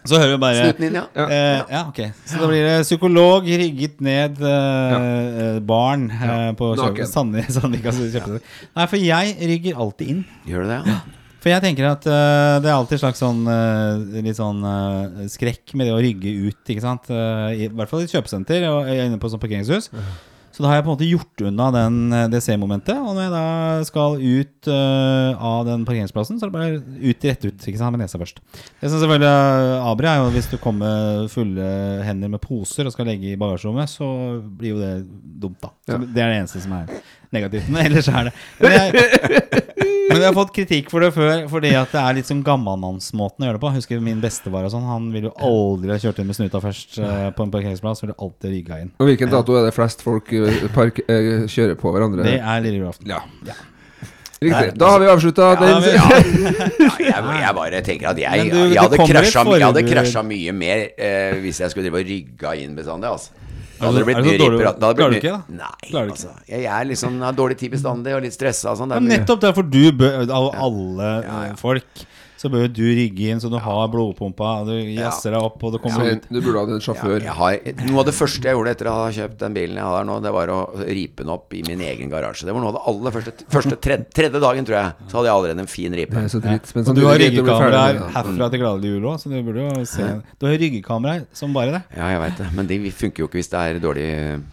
[0.09, 1.05] Så hører vi bare Snuten inn, ja.
[1.19, 1.27] Ja.
[1.29, 2.01] Eh, ja, ok.
[2.29, 6.97] Så da blir det psykolog rigget ned eh, eh, barn eh, på Naken.
[7.05, 7.13] kjøpet.
[7.17, 8.43] Sandvika Sandvika kjøpesenter.
[8.79, 10.25] Nei, for jeg rygger alltid inn.
[10.49, 10.81] Gjør du det?
[10.95, 10.99] Ja.
[11.39, 15.29] For jeg tenker at eh, det er alltid en slags sånn eh, litt sånn eh,
[15.31, 17.07] skrekk med det å rygge ut, ikke sant.
[17.15, 19.87] Eh, I hvert fall i et kjøpesenter og jeg er inne på sånn parkeringshus.
[20.59, 22.97] Så da har jeg på en måte gjort unna den, eh, det C-momentet.
[22.99, 27.27] Og når jeg da skal ut uh, av den parkeringsplassen, så er det bare ut
[27.29, 28.43] rett ut ikke sant, med nesa først.
[28.81, 31.69] Det som selvfølgelig abri, er jo hvis du kommer fulle
[32.03, 34.11] hender med poser og skal legge i bagasjerommet, så
[34.59, 34.93] blir jo det
[35.39, 35.71] dumt, da.
[35.87, 36.01] Så.
[36.03, 36.91] Det er det eneste som er
[37.35, 37.69] negativt.
[37.73, 38.33] Men ellers er det
[38.63, 38.93] Men, jeg,
[40.09, 43.45] men jeg har fått kritikk for det før fordi at det er litt sånn gammalmannsmåten
[43.45, 43.73] å gjøre det på.
[43.75, 44.87] Jeg husker min bestefar og sånn.
[44.89, 48.05] Han ville jo aldri ha kjørt inn med snuta først uh, på en parkeringsplass.
[48.05, 48.93] Ville alltid rygga inn.
[48.99, 52.25] Og hvilken dato er det flest folk eh, park, uh, kjører på hverandre?
[52.25, 53.11] Det er lille julaften.
[53.13, 53.21] Ja.
[53.49, 53.59] Ja.
[54.39, 54.75] Riktig.
[54.79, 55.83] Da har vi avslutta Ja, den.
[55.83, 60.23] vi- Ja, jeg, jeg bare tenker at jeg, du, jeg, hadde krasja, jeg hadde krasja
[60.23, 63.11] mye mer eh, hvis jeg skulle drive og rygga inn bestandig.
[63.11, 63.48] Altså.
[63.79, 64.73] Da hadde det- det blitt det mye riper.
[64.79, 66.19] Det klarer du ikke, mye- Nei, Klarer du ikke?
[66.19, 66.31] altså.
[66.49, 68.91] Jeg, jeg er liksom, har dårlig tid bestandig og litt stressa og sånn.
[68.91, 71.55] Ja, nettopp derfor du bør Av alle Ja, ja.
[71.55, 71.85] folk
[72.39, 75.75] så bør jo du rygge inn så du har blodpumpa, du jazzer deg opp, og
[75.75, 76.29] du kommer ut.
[76.31, 77.27] Du burde hatt en sjåfør.
[77.27, 80.19] noe av det første jeg gjorde etter å ha kjøpt den bilen jeg har nå,
[80.25, 82.47] det var å ripe den opp i min egen garasje.
[82.47, 85.31] Det var noe av det aller første, første tredje, tredje dagen, tror jeg, så hadde
[85.31, 86.15] jeg allerede en fin ripe.
[86.15, 86.73] Det er så dritt.
[86.77, 88.07] Men du har det.
[88.15, 91.75] herfra til gladelig jul òg, så du burde jo se Du har ryggekamera som bare
[91.75, 91.83] det.
[91.99, 94.09] Ja, jeg veit det, men de funker jo ikke hvis det er dårlig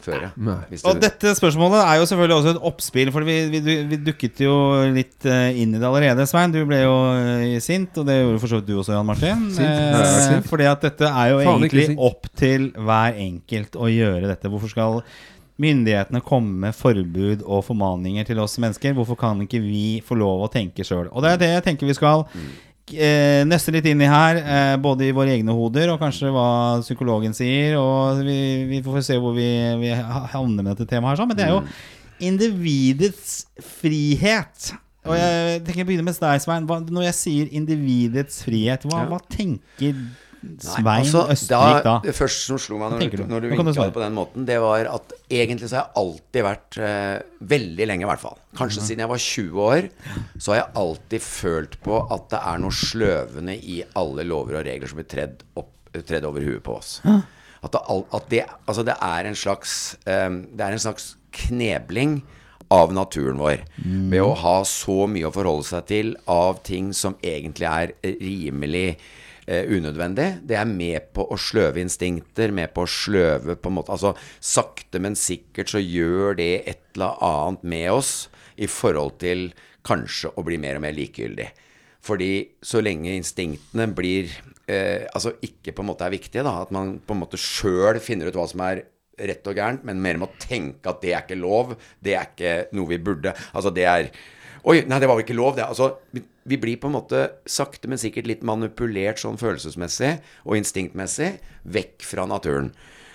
[0.06, 0.32] føre.
[0.36, 0.58] Nei.
[0.72, 3.62] Hvis Og dette spørsmålet er jo selvfølgelig også et oppspill, for vi, vi,
[3.92, 4.56] vi dukket jo
[4.96, 6.54] litt eh, inn i det allerede, Svein.
[6.54, 9.46] Du ble jo eh, sint, og det gjorde for så vidt du også, Jan Martin.
[9.62, 14.52] Eh, fordi at dette er jo Faen, egentlig opp til hver enkelt å gjøre dette.
[14.52, 15.02] Hvorfor skal
[15.62, 18.96] myndighetene komme med forbud og formaninger til oss mennesker?
[18.98, 21.10] Hvorfor kan ikke vi få lov å tenke sjøl?
[21.12, 22.26] Og det er det jeg tenker vi skal
[22.92, 26.48] eh, nøste litt inn i her, eh, både i våre egne hoder og kanskje hva
[26.84, 27.78] psykologen sier.
[27.80, 28.40] Og vi,
[28.72, 29.50] vi får se hvor vi,
[29.82, 31.30] vi havner med dette temaet her.
[31.30, 31.64] Men det er jo
[32.26, 33.46] individets
[33.80, 34.74] frihet.
[35.06, 36.66] Og jeg tenker jeg begynner med deg, Svein.
[36.68, 39.98] Når jeg sier individets frihet, hva, hva tenker
[40.46, 41.94] Nei, Svein altså, Østvik da?
[42.06, 44.86] Det første som slo meg når, du, når du vinka på den måten, det var
[44.92, 47.16] at egentlig så har jeg alltid vært eh,
[47.56, 48.38] Veldig lenge, i hvert fall.
[48.60, 48.88] Kanskje Mhm.
[48.90, 49.88] siden jeg var 20 år,
[50.38, 54.66] så har jeg alltid følt på at det er noe sløvende i alle lover og
[54.70, 55.72] regler som blir tredd, opp,
[56.06, 57.00] tredd over huet på oss.
[57.66, 57.82] At, det,
[58.14, 62.20] at det, altså det er en slags um, Det er en slags knebling
[62.76, 63.64] av naturen vår.
[64.12, 68.88] Ved å ha så mye å forholde seg til av ting som egentlig er rimelig
[69.48, 70.28] eh, unødvendig.
[70.44, 74.16] Det er med på å sløve instinkter, med på å sløve på en måte Altså
[74.40, 78.16] sakte, men sikkert så gjør det et eller annet med oss
[78.56, 79.50] i forhold til
[79.86, 81.48] kanskje å bli mer og mer likegyldig.
[82.06, 82.32] Fordi
[82.66, 84.30] så lenge instinktene blir
[84.70, 88.02] eh, Altså ikke på en måte er viktige, da, at man på en måte sjøl
[88.04, 88.86] finner ut hva som er
[89.18, 92.32] rett og gærent, men mer med å tenke at det er ikke lov, det er
[92.32, 94.10] ikke noe vi burde Altså det er
[94.66, 95.62] Oi, nei, det var jo ikke lov, det.
[95.62, 100.58] Altså, vi, vi blir på en måte sakte, men sikkert litt manipulert sånn følelsesmessig og
[100.58, 101.36] instinktmessig
[101.70, 102.72] vekk fra naturen.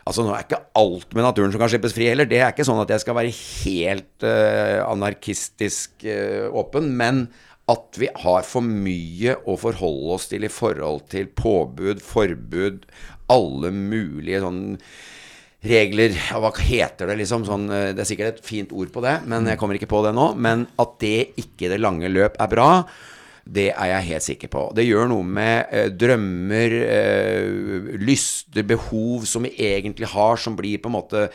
[0.06, 2.28] Altså Nå er ikke alt med naturen som kan slippes fri heller.
[2.30, 6.92] Det er ikke sånn at jeg skal være helt uh, anarkistisk uh, åpen.
[6.98, 7.26] Men
[7.70, 12.86] at vi har for mye å forholde oss til i forhold til påbud, forbud,
[13.30, 14.62] alle mulige sånn
[15.60, 17.44] regler Hva heter det, liksom?
[17.48, 20.02] Sånn, eh, det er sikkert et fint ord på det, men jeg kommer ikke på
[20.06, 20.32] det nå.
[20.40, 22.70] Men at det ikke i det lange løp er bra,
[23.50, 24.64] det er jeg helt sikker på.
[24.76, 30.80] Det gjør noe med eh, drømmer, eh, lyster, behov som vi egentlig har, som blir
[30.80, 31.28] på en måte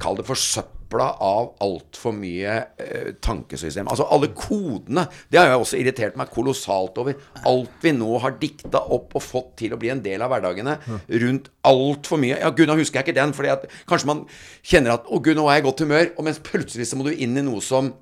[0.00, 3.88] Kall det forsøpla av altfor mye eh, tankesystem.
[3.90, 5.06] Altså alle kodene.
[5.30, 7.18] Det har jeg også irritert meg kolossalt over.
[7.48, 10.78] Alt vi nå har dikta opp og fått til å bli en del av hverdagene
[11.26, 12.38] rundt altfor mye.
[12.40, 14.24] Ja, gud, nå husker jeg ikke den, at kanskje man
[14.62, 16.10] kjenner at Å, gud, nå er jeg i godt humør.
[16.16, 17.92] Og mens plutselig så må du inn i noe som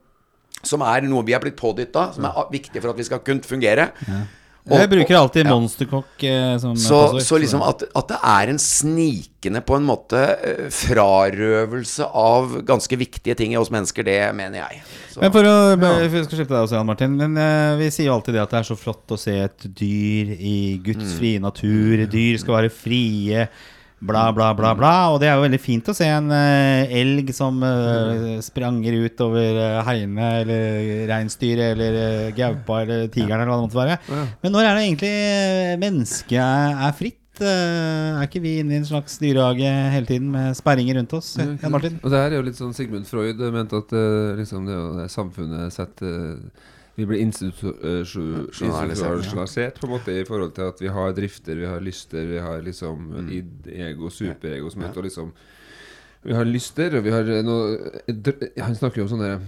[0.65, 3.45] som er noe vi er blitt pådytta, som er viktig for at vi skal kunne
[3.45, 3.91] fungere.
[4.09, 5.53] Og- Jeg bruker alltid ja.
[5.53, 9.85] monsterkokk eh, som Så, passord, så liksom at, at det er en snikende på en
[9.85, 14.81] måte eh, frarøvelse av ganske viktige ting i oss mennesker, det mener jeg.
[15.13, 17.19] Så, Men for å for skal slippe deg også, Jan Martin.
[17.21, 19.69] Men eh, vi sier jo alltid det at det er så flott å se et
[19.69, 21.43] dyr i Guds Mm.
[21.45, 22.07] natur.
[22.11, 23.45] Dyr skal være frie.
[24.05, 24.93] Bla, bla, bla, bla.
[25.15, 29.23] Og det er jo veldig fint å se en uh, elg som uh, spranger ut
[29.25, 34.27] over uh, heiene, eller reinsdyret, eller gaupa, eller tigeren, eller hva det måtte være.
[34.45, 35.15] Men når er det egentlig
[35.87, 37.21] mennesket er, er fritt?
[37.35, 41.33] Er ikke vi inne i en slags dyrehage hele tiden med sperringer rundt oss?
[41.41, 41.97] Jan Martin?
[42.05, 43.97] Og det her er jo litt sånn Sigmund Freud mente at
[44.39, 46.37] liksom det, er det samfunnet setter
[46.95, 51.67] Vi blir eh, Institusjonalisert, på en måte i forhold til at vi har drifter, vi
[51.67, 52.97] har lyster, vi har liksom
[53.35, 55.33] id, ego, superego som heter liksom
[56.25, 57.77] Vi har lyster, og vi har noe
[58.63, 59.39] Han snakker jo om sånne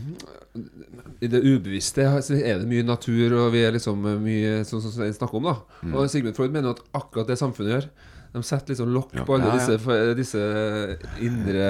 [1.22, 5.14] I det ubevisste er det mye natur, og vi er liksom mye sånn som han
[5.14, 5.56] snakker om, da.
[5.86, 5.94] Mm.
[5.94, 7.86] Og Sigmund Freud mener at akkurat det samfunnet gjør
[8.36, 9.22] de setter liksom lokk Ja.
[9.24, 9.58] på alle Ja, ja.
[9.76, 9.76] disse,
[10.18, 10.42] disse
[11.24, 11.66] indre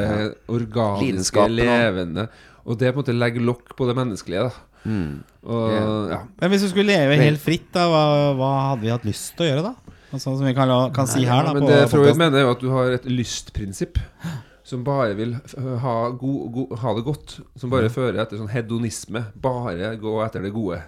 [0.49, 2.25] organiske, Lidenskapen levende
[2.65, 4.43] Og det på en måte legger lokk på det menneskelige.
[4.49, 4.53] da
[4.87, 5.11] mm.
[5.46, 8.01] Og ja, Men hvis du skulle leve helt fritt, da, hva,
[8.38, 9.75] hva hadde vi hatt lyst til å gjøre da?
[10.14, 11.53] Altså, som vi kan, la- kan si her, da.
[11.55, 13.99] Men det Freud mener, er jo at du har et lystprinsipp.
[14.66, 15.37] som bare vil
[15.83, 17.37] ha, go, go, ha det godt.
[17.59, 19.22] Som bare fører etter sånn hedonisme.
[19.38, 20.81] Bare gå etter det gode.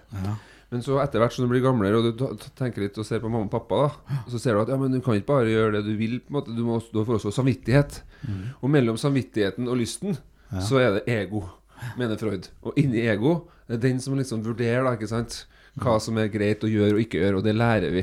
[0.68, 2.24] Men så etter hvert som du blir gamlere og du
[2.58, 4.92] tenker litt og ser på mamma og pappa, da så ser du at ja, men
[4.92, 6.18] du kan ikke bare gjøre det du vil.
[6.20, 8.02] på en måte Du, må, du får også samvittighet.
[8.60, 10.18] Og mellom samvittigheten og lysten
[10.64, 11.44] så er det ego,
[12.00, 12.50] mener Freud.
[12.66, 15.44] Og inni ego det er den som liksom vurderer da, ikke sant?
[15.78, 18.02] hva som er greit å gjøre og ikke gjøre, og det lærer vi.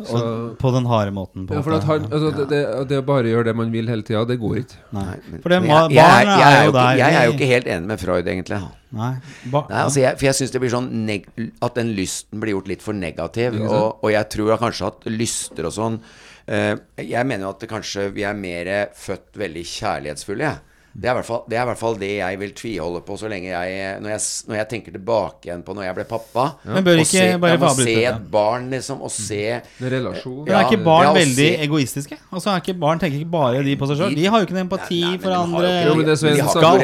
[0.00, 1.44] Så, Og på den harde måten.
[1.46, 3.90] På ja, for at han, altså, det, det, det å bare gjøre det man vil
[3.92, 4.78] hele tida, det går ikke.
[4.96, 5.04] Nei.
[5.28, 7.34] Men- For det, men ma- jeg, jeg, jeg, er jo ikke, der jeg er jo
[7.36, 8.60] ikke helt enig med Freud, egentlig.
[8.96, 9.10] Nei.
[9.52, 11.28] Ba Nei, altså jeg, for jeg syns det blir sånn neg
[11.62, 13.60] At den lysten blir gjort litt for negativ.
[13.62, 18.08] Og, og jeg tror kanskje at lyster og sånn uh, Jeg mener jo at kanskje
[18.16, 20.64] vi er mer født veldig kjærlighetsfulle, jeg.
[20.92, 23.46] Det er, fall, det er i hvert fall det jeg vil tviholde på så lenge
[23.46, 26.46] jeg Når jeg, når jeg tenker tilbake igjen på når jeg ble pappa.
[26.66, 29.38] Men bør ikke se, bare jeg må se et barn, liksom, og se
[29.78, 30.40] Det er relasjon.
[30.48, 32.18] Men er ikke barn ja, veldig se- egoistiske?
[32.32, 34.16] Altså er ikke Barn tenker ikke bare de på seg sjøl.
[34.18, 35.70] De har jo ikke noen empati Nei, nei, for de andre.
[35.70, 36.40] ikke Jo, men det Svein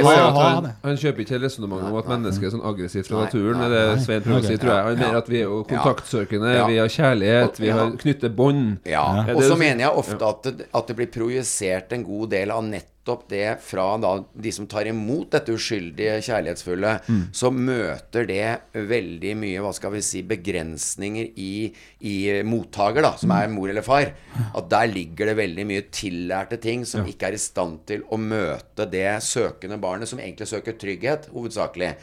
[0.07, 3.17] var jo Ha han, han kjøper ikke resonnementet om at mennesket er sånn aggressivt fra
[3.17, 3.59] Nei, naturen.
[3.61, 3.97] nei, Det er.
[4.07, 4.83] Svein prøver å si, tror jeg.
[4.87, 5.03] Han Ja.
[5.07, 6.67] mener at vi er jo kontaktsøkende, Ja.
[6.67, 8.79] vi har kjærlighet, vi har knytter bånd.
[8.87, 12.63] Ja, Er og så mener jeg ofte at det, blir projisert en god del av
[13.07, 16.95] nettopp det fra da de som tar imot dette uskyldige, kjærlighetsfulle,
[17.33, 23.31] så møter det veldig mye, hva skal vi si, begrensninger i, i mottaker, da, som
[23.31, 24.11] er mor eller far.
[24.57, 28.19] At der ligger det veldig mye tillærte ting som ikke er i stand til å
[28.19, 31.95] møte det søkende barnet, som egentlig søker trygghet, hovedsakelig.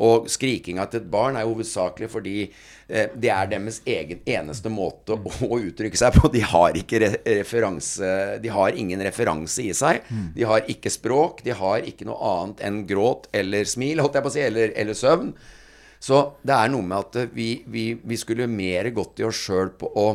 [0.00, 5.18] Og skrikinga til et barn er hovedsakelig fordi eh, det er deres egen eneste måte
[5.18, 6.30] å, uttrykke seg på.
[6.32, 6.78] De har
[8.42, 10.06] De har ingen referanse i seg.
[10.36, 11.42] De har ikke språk.
[11.44, 14.72] De har ikke noe annet enn gråt eller smil, holdt jeg på å si, eller,
[14.76, 15.34] eller søvn.
[16.02, 19.70] Så det er noe med at vi, vi, vi skulle mer gått i oss sjøl
[19.78, 20.06] på å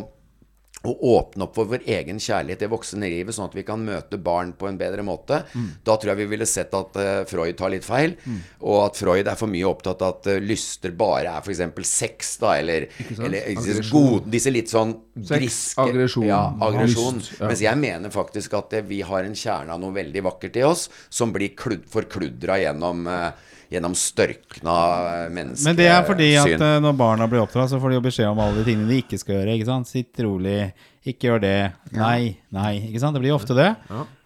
[0.86, 4.52] å åpne opp for vår egen kjærlighet i voksenlivet, sånn at vi kan møte barn
[4.58, 5.40] på en bedre måte.
[5.84, 8.14] Da tror jeg vi ville sett at uh, Freud tar litt feil,
[8.62, 11.90] og at Freud er for mye opptatt av at uh, lyster bare er f.eks.
[11.90, 12.88] sex, da, eller,
[13.18, 17.20] eller gode, disse litt sånn griske aggresjon, Ja, aggresjon.
[17.40, 17.48] ja.
[17.50, 20.66] Mens jeg mener faktisk at uh, vi har en kjerne av noe veldig vakkert i
[20.68, 23.30] oss, som blir klud forkludra gjennom eh,
[23.68, 24.76] Gjennom størkna
[25.12, 25.68] eh, menneskesyn.
[25.68, 28.30] Men det er fordi at eh, når barna blir oppdratt, så får de jo beskjed
[28.30, 29.58] om alle de tingene de ikke skal gjøre.
[29.58, 29.90] ikke sant?
[29.92, 30.60] Sitt rolig,
[31.08, 31.58] ikke gjør det.
[31.98, 32.72] Nei, nei.
[32.88, 33.18] ikke sant?
[33.18, 33.74] Det blir jo ofte det.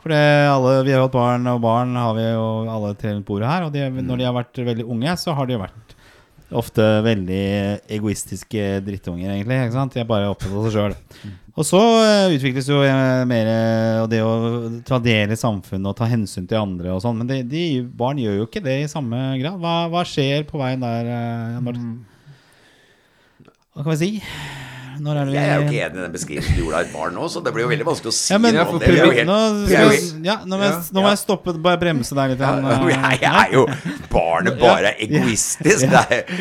[0.01, 3.49] For alle, vi har jo hatt barn, og barn har vi jo alle til bordet
[3.49, 3.65] her.
[3.65, 5.97] Og de, når de har vært veldig unge, så har de jo vært
[6.51, 7.43] ofte veldig
[7.95, 9.57] egoistiske drittunger, egentlig.
[9.65, 9.95] ikke sant?
[9.95, 10.95] De er bare opptatt av seg sjøl.
[11.51, 14.35] Og så eh, utvikles jo eh, mer eh, og det å
[14.87, 17.19] ta del i samfunnet og ta hensyn til andre og sånn.
[17.19, 19.59] Men de, de, barn gjør jo ikke det i samme grad.
[19.59, 21.93] Hva, hva skjer på veien der, eh, Jan Martin?
[23.71, 24.11] Hva kan vi si?
[25.01, 27.15] Når er Jeg er jo ikke enig i den beskrivelsen du gjorde av et barn
[27.15, 29.37] nå, så det blir jo veldig vanskelig å si ja, men, Ja, for helt- nå,
[30.27, 32.43] ja, nå må jeg, nå må jeg stoppe, bare bremse deg litt.
[32.43, 32.51] Ja,
[32.85, 33.63] eh, jeg er jo
[34.11, 35.87] Barnet bare er egoistisk.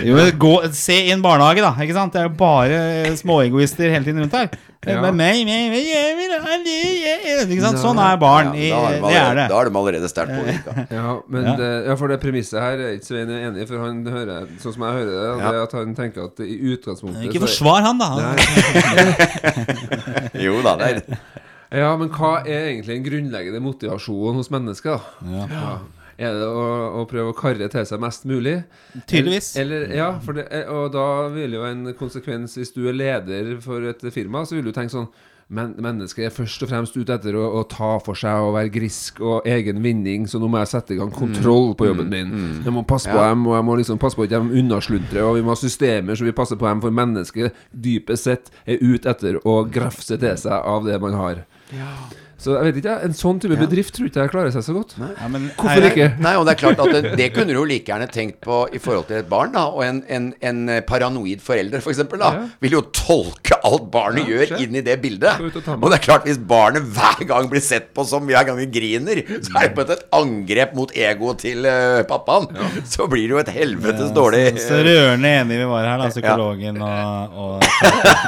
[0.05, 1.73] Jo, gå, se inn barnehage, da.
[1.79, 2.81] Det er jo bare
[3.21, 4.51] småegoister hele tiden rundt her.
[4.81, 5.01] Er Ja.
[7.51, 7.79] Ikke sant?
[7.83, 8.55] Sånn er barn.
[8.57, 10.73] i, ja, da, er de det er da er de allerede sterkt påvirka.
[10.99, 11.57] Ja, men Ja.
[11.59, 14.73] Det, ja, for det premisset her er ikke Svein enig i, for han hører, sånn
[14.79, 15.35] som jeg hører det, Ja.
[15.37, 18.09] det er at han tenker at i utgangspunktet Ikke forsvar han, da.
[20.49, 25.05] Jo da, det er Ja, men hva er egentlig den grunnleggende motivasjonen hos mennesker?
[25.29, 25.45] Ja.
[25.53, 25.75] Ja.
[26.21, 26.65] Er det å,
[27.01, 28.59] å prøve å karre til seg mest mulig?
[29.09, 29.55] Tydeligvis.
[29.63, 33.55] Eller, ja, for det, er- og da vil jo en konsekvens Hvis du er leder
[33.65, 35.09] for et firma, så vil du tenke sånn
[35.51, 38.71] men mennesket er først og fremst ute etter å, å ta for seg og være
[38.71, 42.31] grisk og egen vinning, så nå må jeg sette i gang kontroll på jobben min.
[42.63, 45.35] Jeg må passe på dem, og jeg må liksom passe på at de unnasluntrer, og
[45.41, 49.11] vi må ha systemer så vi passer på dem, for mennesket dypest sett er ute
[49.11, 51.43] etter å grafse til seg av det man har.
[52.41, 54.95] Så jeg vet ikke, en sånn type bedrift tror ikke jeg klarer seg så godt.
[55.01, 56.07] Ja, men, Hvorfor nei, ikke?
[56.25, 58.63] Nei, og det er klart at det, det kunne du jo like gjerne tenkt på
[58.73, 59.67] i forhold til et barn, da.
[59.75, 62.47] Og en, en, en paranoid forelder, for eksempel, da, Ja.
[62.65, 65.43] vil jo tolke alt barnet Ja, gjør inn i det bildet.
[65.45, 65.61] Og.
[65.77, 68.69] Og det er klart, hvis barnet hver gang blir sett på som hver gang vi
[68.73, 72.49] griner, så er det på et angrep mot egoet til uh, pappaen.
[72.89, 76.81] Så blir det jo et helvetes dårlig Så rørende enige vi var her, da, psykologen
[76.81, 77.69] og, og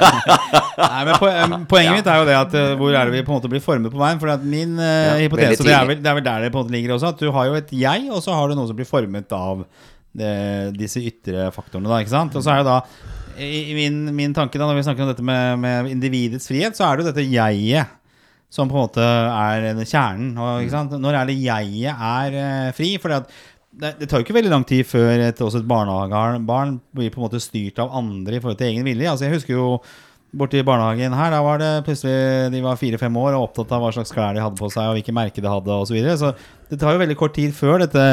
[0.83, 3.33] Nei, men poen- Poenget mitt er jo det at eh, hvor er det vi på
[3.33, 4.21] en måte blir formet på veien?
[4.23, 6.67] For min eh, Ja, hypotese, det er, vel, det er vel der det på en
[6.67, 8.79] måte ligger også, at du har jo et jeg, og så har du noe som
[8.79, 9.65] blir formet av
[10.12, 10.35] det,
[10.77, 11.88] disse ytre faktorene.
[11.88, 12.37] da, ikke sant?
[12.37, 12.81] Og så er det da
[13.41, 16.85] i min, min tanke da, når vi snakker om dette med, med individets frihet, så
[16.85, 17.99] er det jo dette jeget
[18.53, 20.35] som på en måte er kjernen.
[20.37, 20.93] Og, sant?
[21.01, 22.91] Når er det jeget er eh, fri?
[23.01, 27.12] For det, det tar jo ikke veldig lang tid før et, også et barnehagebarn blir
[27.12, 29.09] på en måte styrt av andre i forhold til egen vilje.
[29.09, 29.69] Altså Jeg husker jo
[30.33, 33.92] borti barnehagen her, da var det plutselig De var fire-fem år og opptatt av hva
[33.95, 35.92] slags klær de hadde på seg, og hvilke merker de hadde, osv.
[35.92, 36.18] Så, videre.
[36.21, 38.05] så det tar jo veldig kort tid før dette,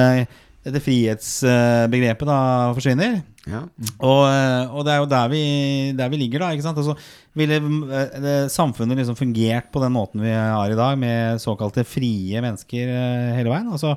[0.68, 2.40] dette frihetsbegrepet da
[2.78, 3.22] forsvinner.
[3.50, 3.64] Ja.
[4.04, 5.44] Og, eh, og det er jo der vi,
[5.98, 6.52] der vi ligger, da.
[6.54, 6.82] ikke sant?
[6.82, 6.98] Altså,
[7.40, 11.88] ville eh, det, samfunnet liksom fungert på den måten vi har i dag, med såkalte
[11.88, 13.72] frie mennesker eh, hele veien?
[13.72, 13.96] Altså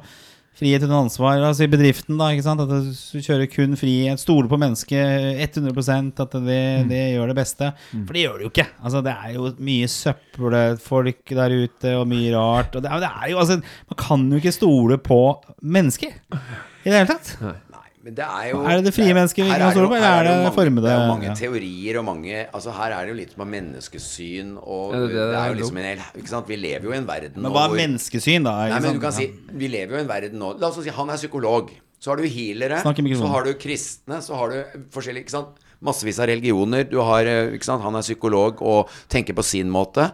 [0.58, 1.40] frihet under ansvar.
[1.40, 2.28] Altså i bedriften, da.
[2.32, 2.62] ikke sant?
[2.64, 4.20] At du kjører kun frihet.
[4.22, 6.60] Stoler på mennesket 100% at det,
[6.90, 7.72] det gjør det beste.
[7.92, 8.68] For det gjør det jo ikke.
[8.82, 12.76] Altså Det er jo mye søppelfolk der ute, og mye rart.
[12.76, 13.58] Og det det er jo, altså
[13.90, 15.20] Man kan jo ikke stole på
[15.62, 17.36] mennesker i det hele tatt.
[17.42, 20.08] Nei, men det er jo Er det det frie mennesket vi kan stole på, eller
[20.10, 21.34] er det formede- Det er jo mange ja.
[21.38, 25.30] teorier og mange Altså Her er det jo litt med menneskesyn og Ja, det er
[25.30, 27.52] det, er jo liksom en hel Ikke sant Vi lever jo i en verden Men
[27.54, 28.56] hva er menneskesyn, da?
[28.72, 30.90] Nei, men du kan si Vi lever jo i en verden nå La oss si
[30.90, 31.70] han er psykolog.
[32.02, 32.80] Så har du healere.
[32.82, 34.18] Så har du kristne.
[34.20, 35.60] Så har du forskjellige Ikke sant?
[35.83, 36.87] Massevis av religioner.
[36.88, 37.85] Du har eh, Ikke sant?
[37.85, 40.11] Han er psykolog og tenker på sin måte.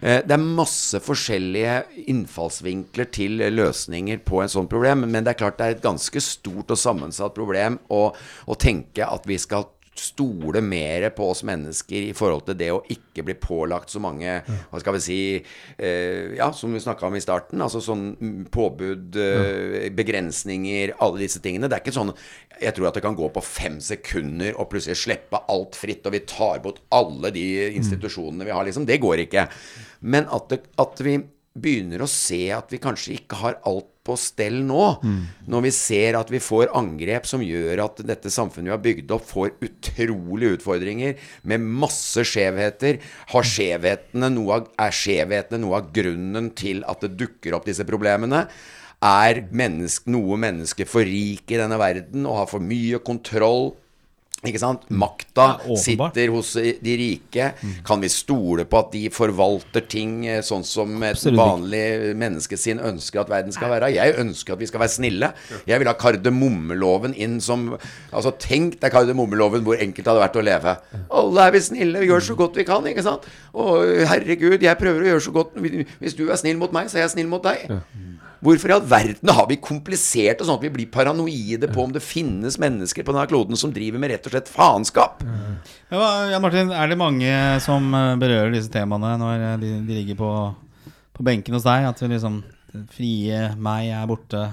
[0.00, 0.22] Yeah.
[0.24, 5.04] Det er masse forskjellige innfallsvinkler til løsninger på en sånn problem.
[5.10, 8.08] Men det er klart det er et ganske stort og sammensatt problem å,
[8.48, 9.68] å tenke at vi skal
[10.00, 14.38] stole mer på oss mennesker i forhold til det å ikke bli pålagt så mange
[14.48, 17.60] Hva skal vi si eh, Ja, som vi snakka om i starten.
[17.62, 21.68] Altså sånn mm, påbud, eh, begrensninger, alle disse tingene.
[21.68, 22.14] Det er ikke sånn
[22.60, 26.16] Jeg tror at det kan gå på fem sekunder og plutselig slippe alt fritt, og
[26.16, 27.46] vi tar bort alle de
[27.78, 28.88] institusjonene vi har, liksom.
[28.88, 29.46] Det går ikke.
[30.00, 31.18] Men at, det, at vi
[31.60, 34.84] begynner å se at vi kanskje ikke har alt på stell nå.
[35.50, 39.14] Når vi ser at vi får angrep som gjør at dette samfunnet vi har bygd
[39.16, 41.16] opp, får utrolige utfordringer
[41.48, 43.00] med masse skjevheter.
[43.32, 47.86] Har skjevhetene noe av, er skjevhetene noe av grunnen til at det dukker opp disse
[47.88, 48.44] problemene?
[49.00, 53.70] Er menneske, noe menneske for rik i denne verden og har for mye kontroll?
[54.40, 54.86] Ikke sant?
[54.88, 57.50] Makta Ja, sitter hos de rike.
[57.84, 62.80] Kan vi stole på at de forvalter ting eh, sånn som et vanlig menneske sin
[62.80, 63.90] ønsker at verden skal være?
[63.92, 65.32] Jeg ønsker at vi skal være snille.
[65.68, 67.68] Jeg vil ha kardemommeloven inn som
[68.10, 70.76] Altså, tenk deg kardemommeloven hvor enkelt det hadde vært å leve.
[71.20, 73.28] Alle er vi snille, vi gjør så godt vi kan, ikke sant?
[73.52, 76.98] Og herregud, jeg prøver å gjøre så godt Hvis du er snill mot meg, så
[76.98, 77.68] er jeg snill mot deg.
[78.40, 81.92] Hvorfor i all verden har vi komplisert det sånn at vi blir paranoide på om
[81.92, 85.20] det finnes mennesker på denne kloden som driver med rett og slett faenskap?
[85.92, 90.16] Ja, Martin, er det mange som eh, berører disse temaene når eh, de, de ligger
[90.22, 90.30] på,
[91.18, 91.90] på benken hos deg?
[91.90, 92.40] At det liksom
[92.94, 94.44] Frie meg er borte.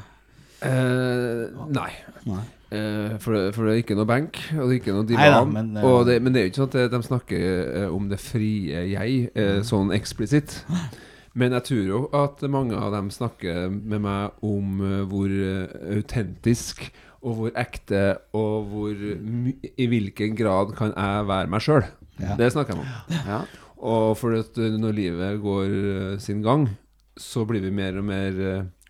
[0.66, 1.92] Eh, nei.
[2.26, 2.44] Nei.
[2.74, 5.22] Eh, for, det, for det er ikke noe benk, og det er ikke noe divan.
[5.22, 7.46] Neida, men, eh, og det, men det er jo ikke sånn at de snakker
[7.84, 10.58] eh, om det frie jeg eh, sånn eksplisitt.
[11.38, 15.76] Men jeg tror jo at mange av dem snakker med meg om eh, hvor eh,
[15.98, 16.88] autentisk
[17.22, 18.02] og hvor ekte
[18.38, 21.86] og hvor i hvilken grad kan jeg være meg sjøl.
[22.18, 22.38] Ja.
[22.40, 23.16] Det snakker jeg om.
[23.28, 23.42] Ja.
[23.78, 26.70] Og for at eh, når livet går sin gang,
[27.18, 28.42] så blir vi mer og mer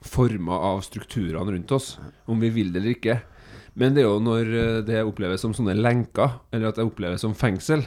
[0.03, 1.95] forma av strukturene rundt oss,
[2.29, 3.19] om vi vil det eller ikke.
[3.79, 4.51] Men det er jo når
[4.87, 7.85] det oppleves som sånne lenker, eller at det oppleves som fengsel,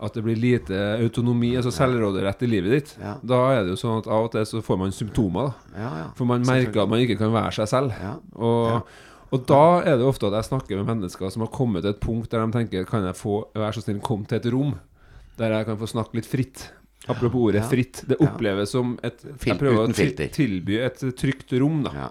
[0.00, 3.16] at det blir lite autonomi, altså selvråderett i livet ditt, Ja.
[3.24, 5.52] da er det jo sånn at av og til så får man symptomer.
[5.74, 6.06] Ja, ja.
[6.14, 7.90] For man merker at man ikke kan være seg selv.
[7.98, 8.14] Ja.
[8.36, 8.82] Og,
[9.32, 12.00] og da er det ofte at jeg snakker med mennesker som har kommet til et
[12.00, 14.76] punkt der de tenker Kan jeg få være så snill komme til et rom
[15.38, 16.70] der jeg kan få snakke litt fritt?
[17.08, 17.68] Apropos ordet Ja.
[17.68, 18.04] fritt.
[18.08, 19.92] Det oppleves som et Jeg prøver å
[20.32, 22.08] tilby et trygt rom, da.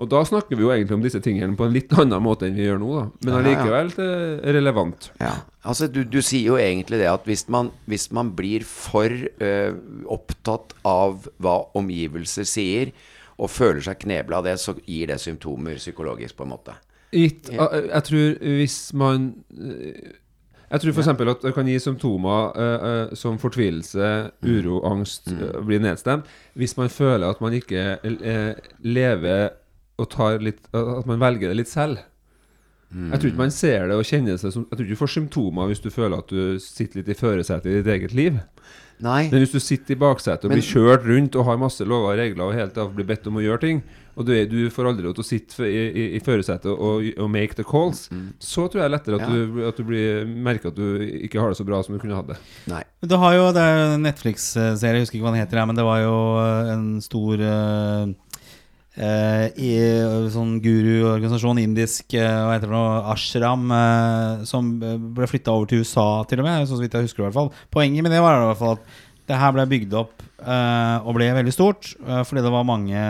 [0.00, 0.06] Ja, ja.
[0.06, 2.56] Og da snakker vi jo egentlig om disse tingene på en litt annen måte enn
[2.56, 3.02] vi gjør nå, da.
[3.26, 3.40] Men Ja, ja.
[3.44, 4.06] allikevel det
[4.48, 5.10] er relevant.
[5.20, 5.32] Ja,
[5.62, 9.74] altså du, du sier jo egentlig det at hvis man, hvis man blir for øh,
[10.08, 12.94] opptatt av hva omgivelser sier,
[13.40, 16.74] og føler seg knebla av det, så gir det symptomer psykologisk, på en måte.
[17.12, 20.12] Gitt, jeg, jeg tror hvis man eh,
[20.70, 21.08] Jeg tror f.eks.
[21.08, 26.76] at det kan gi symptomer uh, uh, som fortvilelse, uro, angst, eh, bli nedstemt, hvis
[26.78, 28.54] man føler at man ikke eh,
[28.86, 29.50] lever
[30.00, 32.00] og tar litt At man velger det litt selv.
[32.90, 35.12] Jeg tror ikke man ser det og kjenner seg som Jeg tror ikke du får
[35.14, 38.40] symptomer hvis du føler at du sitter litt i førersetet i ditt eget liv.
[39.00, 39.28] Nei.
[39.30, 42.12] Men hvis du sitter i baksetet og Men- blir kjørt rundt og har masse lover
[42.12, 43.78] og regler og helt av blir bedt om å gjøre ting,
[44.18, 47.06] og du, er, du får aldri lov til å sitte i, i, i førersetet og,
[47.16, 48.10] og make the calls,
[48.42, 49.38] så tror jeg lettere at, Mm.
[49.38, 49.46] Ja.
[49.54, 50.98] du, at du blir merker at du
[51.30, 52.36] ikke har det så bra som du kunne hatt det.
[52.68, 52.82] Nei.
[53.06, 55.78] Du har jo det er jo en Netflix-serie, jeg husker ikke hva den heter, men
[55.78, 56.18] det var jo
[56.74, 58.12] en stor eh,
[58.96, 59.70] eh, i,
[60.34, 65.70] sånn guruorganisasjon, indisk, uh, hva heter det nå, Ashram, uh, som eh, ble flytta over
[65.70, 67.54] til USA, til og med, så vidt jeg husker i hvert fall.
[67.70, 69.00] Poenget med det var i hvert fall at
[69.30, 73.02] det her ble bygd opp eh, og ble veldig stort, eh, fordi det var mange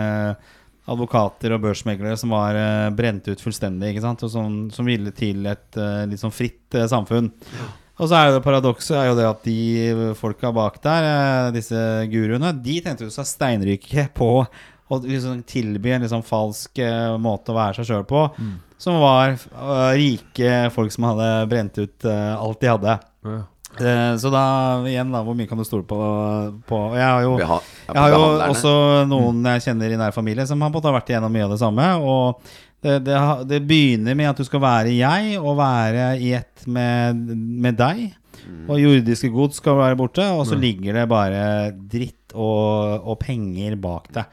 [0.91, 4.25] advokater og børsmeglere som var eh, brent ut fullstendig, ikke sant?
[4.25, 7.31] Og som, som ville til et eh, litt sånn fritt eh, samfunn.
[8.01, 11.81] Og så er det paradokset er jo det at de folka bak der, eh, disse
[12.11, 14.31] guruene, de tente jo seg steinrike på
[14.91, 18.25] å liksom tilby en liksom falsk uh, måte å være seg sjøl på,
[18.81, 22.99] som var uh, rike folk som hadde brent ut uh, alt de hadde.
[23.27, 23.39] Ja.
[24.19, 24.41] Så da
[24.83, 25.95] igjen, da, hvor mye kan du stole på?
[26.67, 28.73] på og jeg har jo jeg har jo også
[29.07, 31.85] noen jeg kjenner i nær familie som har vært igjennom mye av det samme.
[32.03, 32.41] Og
[32.83, 33.15] det, det,
[33.47, 37.23] det begynner med at du skal være jeg, og være i ett med,
[37.63, 38.09] med deg.
[38.69, 43.75] Og jordiske gods skal være borte, og så ligger det bare dritt og, og penger
[43.81, 44.25] bak det.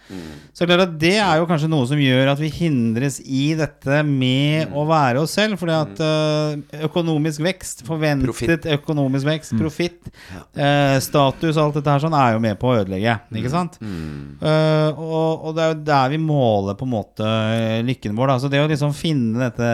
[0.57, 4.03] Så klart at det er jo kanskje noe som gjør at vi hindres i dette
[4.07, 5.59] med å være oss selv.
[5.61, 8.69] Fordi at uh, økonomisk vekst, forventet profit.
[8.79, 10.13] økonomisk vekst, profitt,
[10.59, 13.19] uh, status og alt dette her sånn er jo med på å ødelegge.
[13.39, 13.79] Ikke sant?
[13.83, 18.33] Uh, og, og det er jo der vi måler på en måte eh, lykken vår.
[18.33, 18.37] Da.
[18.43, 19.69] Så det å liksom finne dette,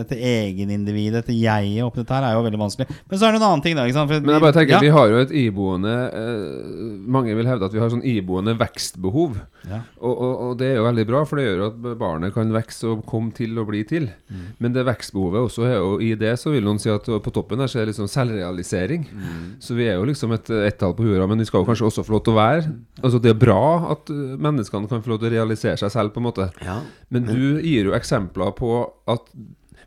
[0.00, 2.98] dette egenindividet, dette jeget oppi dette her, er jo veldig vanskelig.
[3.10, 3.86] Men så er det en annen ting, da.
[3.90, 4.82] For Men jeg bare tenker, ja.
[4.84, 9.38] vi har jo et iboende eh, Mange vil hevde at vi har sånn iboende vekstbehov.
[9.68, 9.82] Ja.
[10.00, 12.88] Og, og, og det er jo veldig bra, for det gjør at barnet kan vokse
[12.88, 14.08] og komme til og bli til.
[14.30, 14.46] Mm.
[14.62, 17.62] Men det vekstbehovet også er jo i det, så vil noen si at på toppen
[17.62, 19.06] her så er det liksom selvrealisering.
[19.10, 19.46] Mm.
[19.62, 22.06] Så vi er jo liksom et ett-tall på jorda, men vi skal jo kanskje også
[22.06, 22.68] få lov til å være
[23.00, 23.62] Altså Det er bra
[23.94, 26.50] at eh, menneskene kan få lov til å realisere seg selv, på en måte.
[26.64, 26.80] Ja.
[27.12, 29.32] Men du gir jo eksempler på at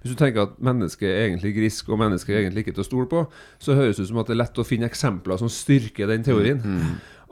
[0.04, 2.88] hvis du tenker at mennesket er egentlig grisk og mennesket er egentlig ikke til å
[2.90, 3.22] stole på,
[3.64, 6.26] så høres det ut som at det er lett å finne eksempler som styrker den
[6.28, 6.60] teorien.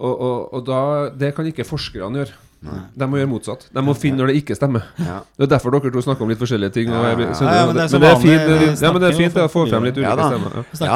[0.01, 0.79] Og, og, og da,
[1.13, 2.39] det kan ikke forskerne gjøre.
[2.61, 3.63] De må gjøre motsatt.
[3.73, 4.83] De må finne når det ikke stemmer.
[5.01, 5.15] Ja.
[5.33, 6.91] Det er derfor dere to snakker om litt forskjellige ting.
[6.93, 9.01] Og jeg, blir- skjønner Ja, men det er men det er fint, vi ja, men
[9.01, 10.67] det er fint å få frem litt ulike stemmer.
[10.77, 10.89] Det,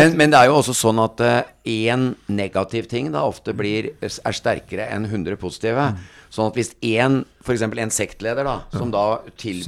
[0.00, 1.22] Men, men det er jo også sånn at
[1.70, 5.86] én negativ ting da ofte blir, er sterkere enn 100 positive.
[6.34, 7.62] Sånn at hvis én, f.eks.
[7.62, 9.62] en sektleder, da, som da tilbyr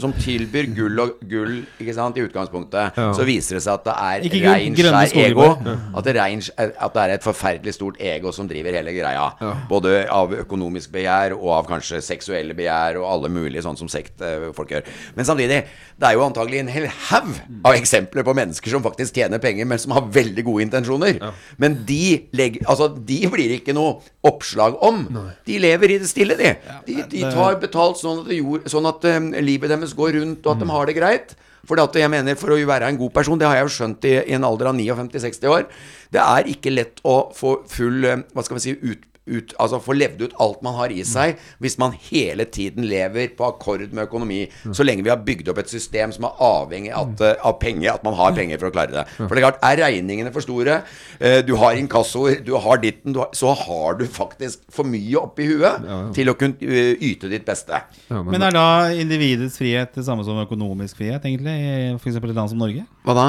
[0.00, 3.12] Som tilbyr gull og gull ikke sant, i utgangspunktet, Ja.
[3.14, 5.46] så viser det seg at det er Ikke rein skjær ego.
[5.64, 5.76] Ja.
[5.96, 9.28] At det, rein, at det er et forferdelig stort ego som driver hele greia.
[9.70, 14.74] Både av økonomisk begjær og av kanskje seksuelle begjær og alle mulige sånn som sektfolk
[14.74, 14.90] gjør.
[15.16, 15.60] Men samtidig,
[16.00, 17.30] det er jo antagelig en hel haug
[17.64, 21.20] av eksempler på mennesker som faktisk tjener penger, men som har veldig gode intensjoner.
[21.60, 25.04] Men de, legger, altså, de blir ikke noe oppslag om.
[25.46, 26.54] De lever i det stille, de.
[26.86, 30.44] De, de tar betalt sånn at, det jord, sånn at um, livet deres går rundt,
[30.44, 31.36] og at de har det greit.
[31.68, 34.06] For at jeg mener, for å være en god person, det har jeg jo skjønt
[34.08, 35.66] i, i en alder av 59-60 år,
[36.10, 39.78] det er ikke lett å få full eh, Hva skal vi si ut, ut, altså
[39.82, 43.82] få levd ut alt man har i seg, hvis man hele tiden lever på akkord
[43.92, 44.40] med økonomi.
[44.72, 47.58] Så lenge vi har bygd opp et system som er avhengig av, at, eh, av
[47.62, 49.04] penger, at man har penger for å klare det.
[49.18, 50.80] For det er klart, er regningene for store,
[51.20, 55.20] eh, du har inkassoer, du har ditten, du har, så har du faktisk for mye
[55.20, 57.82] oppi huet til å kunne eh, yte ditt beste.
[58.08, 61.54] Ja, men, Men er da individets frihet det samme som økonomisk frihet, egentlig?
[61.60, 62.16] I f.eks.
[62.16, 62.86] et land som Norge?
[63.04, 63.28] Hva da?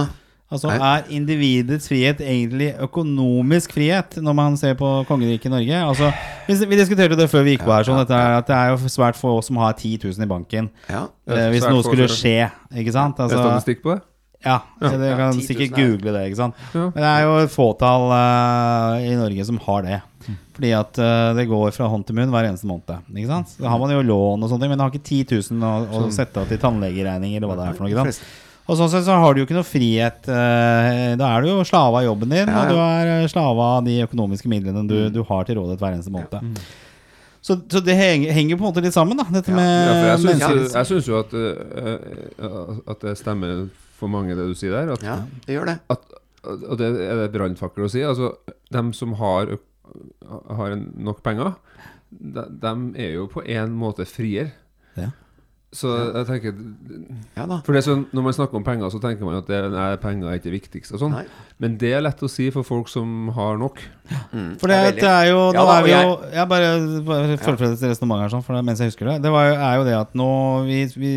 [0.51, 5.77] Altså, Er individets frihet egentlig økonomisk frihet, når man ser på kongeriket Norge?
[5.79, 6.11] Altså,
[6.49, 9.15] vi, diskuterte det før vi gikk på her, sånn, er, at det er jo svært
[9.15, 10.67] få som har 10 000 i banken.
[10.91, 11.05] Ja.
[11.31, 13.15] Eh, hvis noe skulle skje, ikke sant?
[13.15, 14.01] det Altså, statistikk på det?
[14.41, 16.55] ja, dere Ja, kan sikkert er- google det, ikke sant?
[16.73, 20.01] Men det er jo et fåtall uh, i Norge som har det.
[20.57, 22.91] Fordi at uh, det går fra hånd til munn hver eneste måned.
[23.15, 23.55] Ikke sant?
[23.61, 26.01] Da har man jo lån og sånne ting, men det har ikke 10 000 å,
[26.01, 27.93] å sette av til tannlegeregninger eller hva det er for noe.
[27.93, 28.49] Ikke sant?
[28.69, 30.27] Og sånn sett så har du jo ikke noe frihet.
[30.29, 33.59] eh, da er du jo slave av jobben din, Ja, og du er eh, slave
[33.59, 36.61] av de økonomiske midlene du, du har til rådighet hver eneste måned.
[37.41, 39.25] Så, så det henger, henger på en måte litt sammen, da.
[39.33, 41.33] Dette med Ja, for jeg syns, mennesker- jeg syns jo at,
[42.37, 43.63] uh, at det stemmer
[43.97, 44.93] for mange, det du sier der.
[44.93, 45.77] At, ja, det gjør det.
[45.89, 46.05] at,
[46.45, 48.05] og det er det brannfakkel å si.
[48.05, 48.35] Altså,
[48.71, 49.55] dem som har,
[50.53, 51.55] har nok penger,
[52.11, 54.51] de, dem er jo på en måte friere.
[55.71, 55.77] Ja.
[55.77, 56.55] Så jeg tenker
[57.37, 57.61] Ja da.
[57.63, 60.27] For det sånn, Når man snakker om penger, så tenker man at det, nei, penger
[60.27, 60.97] er ikke det viktigste.
[60.97, 61.15] Og sånn.
[61.63, 63.79] Men det er lett å si for folk som har nok.
[64.33, 66.69] Mm, For det, er det er jo Nå Ja da, er vi jo Jeg bare,
[67.07, 69.13] bare fullfører dette resonnementet her sånn, for det, mens jeg husker det.
[69.23, 70.29] Det var jo, er jo det at nå
[70.67, 71.11] vi, vi,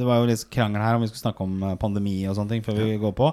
[0.00, 2.56] Det var jo litt krangel her om vi skulle snakke om eh, pandemi og sånne
[2.56, 3.30] ting før vi går på.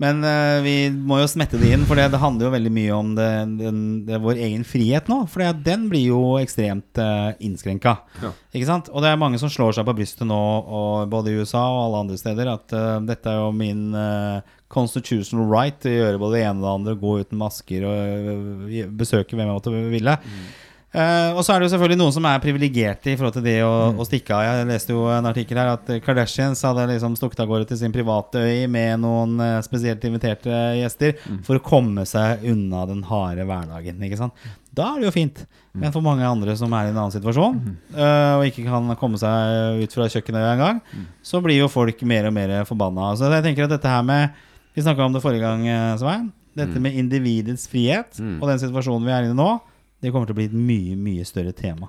[0.00, 2.96] Men uh, vi må jo smette det inn, for det, det handler jo veldig mye
[2.96, 3.28] om det,
[3.60, 5.22] den, det, vår egen frihet nå.
[5.30, 7.98] For den blir jo ekstremt uh, innskrenka.
[8.22, 8.32] Ja.
[8.54, 8.88] Ikke sant?
[8.94, 10.40] Og det er mange som slår seg på brystet nå,
[10.80, 14.40] og både i USA og alle andre steder, at uh, dette er jo min uh,
[14.70, 18.26] constitutional right til å gjøre både det ene og det andre, gå uten masker og
[18.30, 20.18] uh, besøke hvem jeg måtte ville.
[20.90, 23.60] Eh, og så er det jo selvfølgelig noen som er privilegerte i forhold til det
[23.62, 24.42] å, å stikke av.
[24.42, 27.94] Jeg leste jo en artikkel her at Kardashians hadde liksom stukket av gårde til sin
[27.94, 30.50] private øy med noen spesielt inviterte
[30.80, 31.14] gjester
[31.46, 34.02] for å komme seg unna den harde hverdagen.
[34.02, 34.50] Ikke sant?
[34.74, 35.40] Da er det jo fint.
[35.74, 37.56] Men for mange andre som er i en annen situasjon,
[37.94, 40.80] eh, og ikke kan komme seg ut fra kjøkkenet engang,
[41.26, 43.12] så blir jo folk mer og mer forbanna.
[43.18, 44.30] Så jeg tenker at dette her med
[44.76, 46.28] Vi snakka om det forrige gang, eh, Svein.
[46.54, 46.82] Dette Mm.
[46.82, 49.60] med individets frihet og den situasjonen vi er inne i nå,
[50.00, 51.88] det kommer til å bli et mye, mye større tema.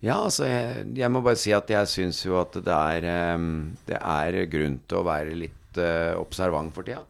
[0.00, 3.76] Ja, altså jeg, jeg må bare si at jeg syns jo at det er, ehm,
[3.86, 7.02] det er grunn til å være litt eh, observant for tida.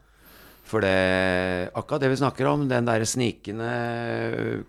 [0.71, 3.71] For det, akkurat det vi snakker om, den der snikende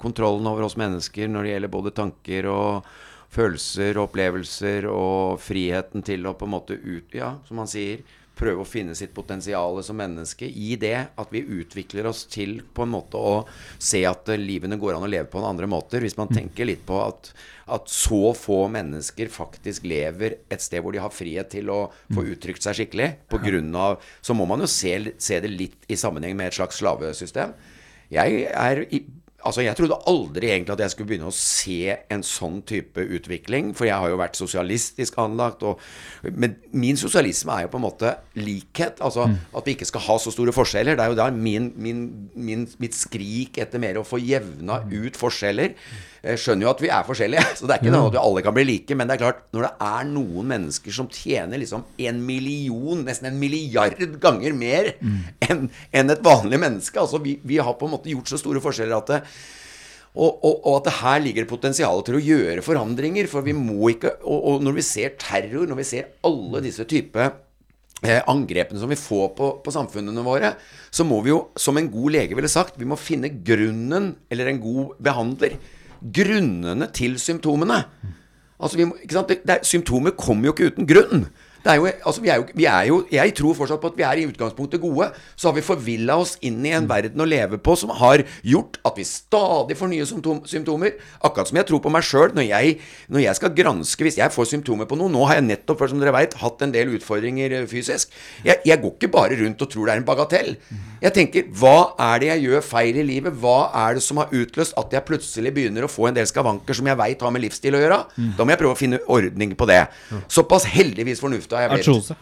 [0.02, 2.88] kontrollen over oss mennesker når det gjelder både tanker og
[3.32, 8.02] følelser og opplevelser og friheten til å på en måte ut, ja, som man sier,
[8.42, 12.86] prøve å finne sitt potensial som menneske i det at vi utvikler oss til på
[12.86, 13.36] en måte å
[13.78, 16.02] se at eh, livene går an å leve på en andre måter.
[16.02, 17.32] Hvis man tenker litt på at,
[17.72, 22.26] at så få mennesker faktisk lever et sted hvor de har frihet til å få
[22.34, 26.00] uttrykt seg skikkelig, på grunn av, så må man jo se, se det litt i
[26.00, 27.54] sammenheng med et slags slavesystem.
[28.12, 29.06] Jeg er i
[29.46, 33.72] Altså, Jeg trodde aldri egentlig at jeg skulle begynne å se en sånn type utvikling.
[33.78, 35.66] For jeg har jo vært sosialistisk anlagt.
[35.68, 35.82] Og,
[36.30, 39.02] men min sosialisme er jo på en måte likhet.
[39.02, 40.98] Altså at vi ikke skal ha så store forskjeller.
[40.98, 45.20] Det er jo da min, min, min, mitt skrik etter mer å få jevna ut
[45.20, 45.76] forskjeller.
[46.22, 48.43] Jeg skjønner jo at vi er forskjellige, så det er ikke noe at vi alle
[48.45, 48.97] kan bli like.
[48.97, 53.32] Men det er klart, når det er noen mennesker som tjener liksom en million, nesten
[53.32, 54.91] en milliard ganger mer
[55.47, 58.61] enn en et vanlig menneske altså vi, vi har på en måte gjort så store
[58.61, 59.19] forskjeller at det,
[60.11, 63.30] og, og, og at det her ligger potensialet potensial til å gjøre forandringer.
[63.32, 66.86] For vi må ikke Og, og når vi ser terror, når vi ser alle disse
[66.89, 67.30] typer
[68.03, 70.53] eh, angrepene som vi får på, på samfunnene våre,
[70.91, 74.51] så må vi jo, som en god lege ville sagt, vi må finne grunnen, eller
[74.51, 75.55] en god behandler,
[76.02, 77.84] grunnene til symptomene.
[78.62, 78.95] Altså, vi må?
[79.06, 81.28] Det, det, er- symptomer kommer jo ikke uten grunn.
[81.62, 84.22] Jo, altså, vi er jo, vi er jo, jeg tror fortsatt på at vi er
[84.22, 85.12] i utgangspunktet gode.
[85.36, 88.80] Så har vi forvilla oss inn i en verden å leve på som har gjort
[88.88, 90.95] at vi stadig får nye symptom, symptomer.
[91.22, 92.49] Akkurat som jeg tror på meg sjøl når,
[93.14, 95.12] når jeg skal granske hvis jeg får symptomer på noe.
[95.14, 98.09] Nå har jeg nettopp som dere vet, hatt en del utfordringer eh, fysisk.
[98.45, 100.51] Jeg, jeg går ikke bare rundt og tror det er en bagatell.
[101.01, 103.38] Jeg tenker hva er det jeg gjør feil i livet?
[103.41, 106.78] Hva er det som har utløst at jeg plutselig begynner å få en del skavanker
[106.78, 108.01] som jeg veit har med livsstil å gjøre?
[108.38, 109.82] Da må jeg prøve å finne ordning på det.
[110.32, 111.82] Såpass heldigvis fornuftig har jeg.
[111.82, 112.18] Artrose.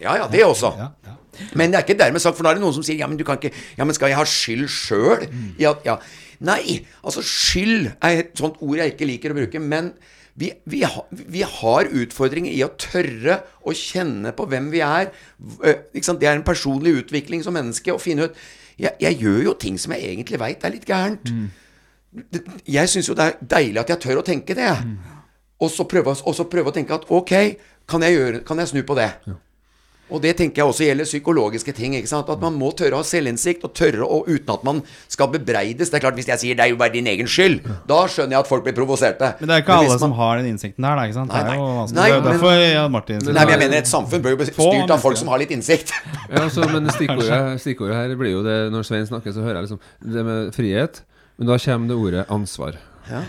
[0.00, 0.72] Ja, ja, det også.
[0.78, 1.14] Ja, ja.
[1.56, 3.18] Men det er ikke dermed sagt, for nå er det noen som sier Ja, men
[3.20, 5.26] du kan ikke Ja, men skal jeg ha skyld sjøl?
[5.60, 5.98] Ja, ja.
[6.48, 9.60] Nei, altså skyld er et sånt ord jeg ikke liker å bruke.
[9.60, 9.94] Men
[10.36, 15.08] vi, vi, ha, vi har utfordringer i å tørre å kjenne på hvem vi er.
[15.64, 15.86] Eh?
[15.96, 18.40] Det er en personlig utvikling som menneske å finne ut
[18.76, 21.30] jeg, jeg gjør jo ting som jeg egentlig veit er litt gærent.
[21.32, 21.46] Mm.
[22.68, 24.68] Jeg syns jo det er deilig at jeg tør å tenke det.
[25.64, 27.32] Og så prøve, og så prøve å tenke at ok,
[27.86, 29.10] kan jeg, gjøre, kan jeg snu på det?
[30.06, 31.96] Og det tenker jeg også gjelder psykologiske ting.
[31.98, 32.28] ikke sant?
[32.30, 35.90] At man må tørre å ha selvinnsikt, og tørre å, uten at man skal bebreides.
[35.90, 38.38] Det er klart, Hvis jeg sier 'det er jo bare din egen skyld', da skjønner
[38.38, 39.34] jeg at folk blir provoserte.
[39.40, 41.02] Men det er ikke alle som har den innsikten der, da.
[41.02, 41.32] ikke sant?
[41.32, 41.74] Nei, Det er jo nei.
[41.74, 44.30] Nei, det er jo men- derfor Jan Martin Nei, men jeg mener Et samfunn bør
[44.30, 45.90] jo bli styrt av folk som har litt innsikt.
[46.30, 49.68] Ja, altså, men stikkordet, stikkordet her blir jo det Når Svein snakker, så hører jeg
[49.70, 51.02] liksom det med frihet.
[51.38, 52.74] Men da kommer det ordet ansvar.
[53.10, 53.22] Ja.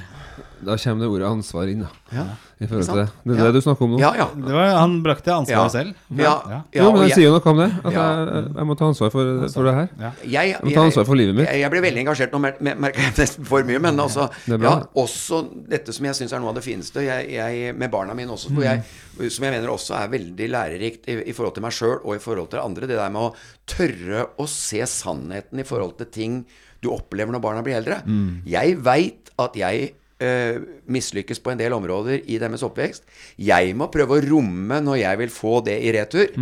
[0.64, 1.90] Da kommer det ordet ansvar inn, da.
[2.14, 2.26] Ja.
[2.60, 3.08] I forhold til det.
[3.24, 3.44] Det er Ja.
[3.52, 3.98] det du snakker om nå?
[4.02, 4.26] Ja, ja.
[4.34, 5.68] Det var, han brakte ansvaret Ja.
[5.70, 5.94] selv.
[6.10, 6.62] Ja, Ja.
[6.74, 7.68] ja, jo, men det sier jo noe om det.
[7.86, 8.06] At Ja.
[8.26, 9.90] jeg, jeg må ta ansvar for, for det her.
[10.00, 10.12] Ja.
[10.26, 11.48] jeg, Jeg må ta ansvar for livet mitt.
[11.52, 13.80] Jeg, jeg ble veldig engasjert nå, mer- mer- merker jeg nesten for mye.
[13.80, 17.30] Men altså, Det ja, også dette som jeg syns er noe av det fineste jeg,
[17.30, 18.64] jeg, med barna mine også, mm.
[18.64, 18.84] jeg,
[19.32, 22.20] som jeg mener også er veldig lærerikt i, i forhold til meg sjøl og i
[22.20, 22.88] forhold til andre.
[22.88, 23.34] Det der med å
[23.68, 26.46] tørre å se sannheten i forhold til ting
[26.82, 28.02] du opplever når barna blir eldre.
[28.46, 29.94] Jeg veit at jeg
[30.24, 30.58] eh,
[30.90, 33.06] mislykkes på en del områder i deres oppvekst.
[33.42, 36.34] Jeg må prøve å romme når jeg vil få det i retur.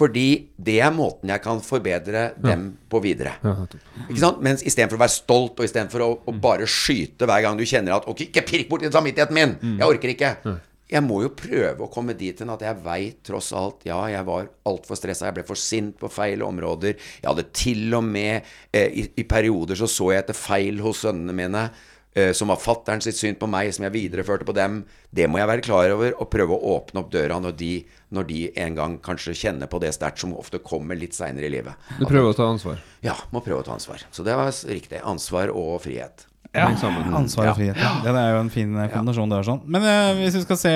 [0.00, 3.32] Fordi det er måten jeg kan forbedre dem på videre.
[3.42, 3.56] Ja.
[4.06, 4.38] Ikke sant?
[4.46, 7.96] Mens istedenfor å være stolt, og istedenfor å, å bare skyte hver gang du kjenner
[7.98, 9.56] at Ok, ikke pirk borti samvittigheten min!
[9.80, 10.30] Jeg orker ikke.
[10.90, 14.26] Jeg må jo prøve å komme dit hen at jeg veit tross alt Ja, jeg
[14.26, 16.96] var altfor stressa, jeg ble for sint på feil områder.
[17.20, 21.04] Jeg hadde til og med eh, i, I perioder så så jeg etter feil hos
[21.04, 21.66] sønnene mine.
[22.14, 24.82] Eh, Som var fattern sitt syn på meg, som jeg videreførte på dem.
[25.10, 27.72] Det må jeg være klar over, og prøve å åpne opp døra når de,
[28.14, 31.52] når de en gang kanskje kjenner på det sterkt, som ofte kommer litt seinere i
[31.52, 31.90] livet.
[31.98, 32.82] Du prøver å ta ansvar.
[33.06, 34.02] Ja, må prøve å ta ansvar.
[34.10, 35.02] Så det var riktig.
[35.04, 36.26] Ansvar og frihet.
[36.50, 37.78] Ja, ansvar og frihet.
[37.78, 37.90] Ja.
[38.02, 39.30] Det er jo en fin eh, kombinasjon.
[39.30, 39.60] Det er sånn.
[39.70, 40.72] Men eh, hvis vi skal se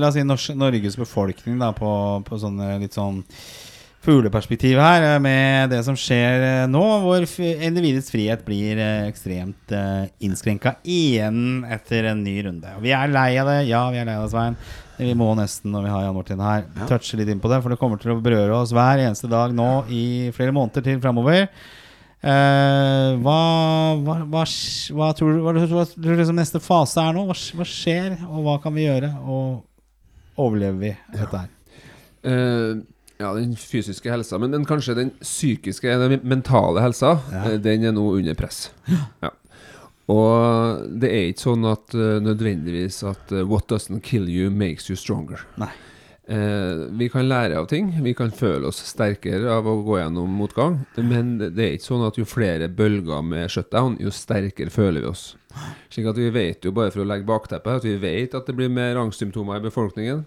[0.00, 1.90] La oss si Norges befolkning da på,
[2.24, 3.20] på sånne litt sånn
[4.04, 9.74] fugleperspektiv her, eh, med det som skjer eh, nå, hvor individets frihet blir eh, ekstremt
[9.74, 12.76] uh, innskrenka igjen etter en ny runde.
[12.78, 13.58] Og vi er lei av det.
[13.70, 14.58] Ja, vi er lei av det, Svein.
[14.98, 17.74] Vi må nesten, når vi har Jan Martin her, touche litt inn på det, for
[17.74, 21.46] det kommer til å berøre oss hver eneste dag nå i flere måneder til framover.
[22.18, 23.38] Uh, hva,
[24.02, 24.42] hva, hva,
[24.98, 27.28] hva tror du hva, hva tror du neste fase er nå?
[27.28, 29.12] Hva, skjer, og hva kan vi gjøre?
[29.22, 31.54] Og overlever vi dette her?
[32.26, 32.80] Eh,
[33.18, 37.44] Ja, den fysiske helsa, men den, kanskje den psykiske, den mentale helsa, Ja.
[37.50, 38.70] eh, den er nå under press.
[39.22, 39.32] Ja.
[40.08, 44.88] Og det er ikke sånn at uh, nødvendigvis at uh, what doesn't kill you makes
[44.88, 45.42] you stronger.
[45.60, 45.68] Nei.
[46.28, 50.28] Eh, vi kan lære av ting, vi kan føle oss sterkere av å gå gjennom
[50.36, 54.68] motgang, men det det er ikke sånn at jo flere bølger med shutdown, jo sterkere
[54.68, 55.22] føler vi oss.
[55.88, 58.56] Slik at vi vet jo, bare for å legge bakteppet, at vi vet at det
[58.58, 60.26] blir mer angstsymptomer i befolkningen.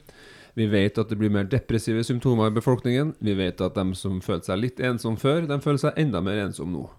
[0.58, 3.14] Vi vet at det blir mer depressive symptomer i befolkningen.
[3.24, 6.42] Vi vet at de som følte seg litt ensom før, de føler seg enda mer
[6.44, 6.90] ensom nå.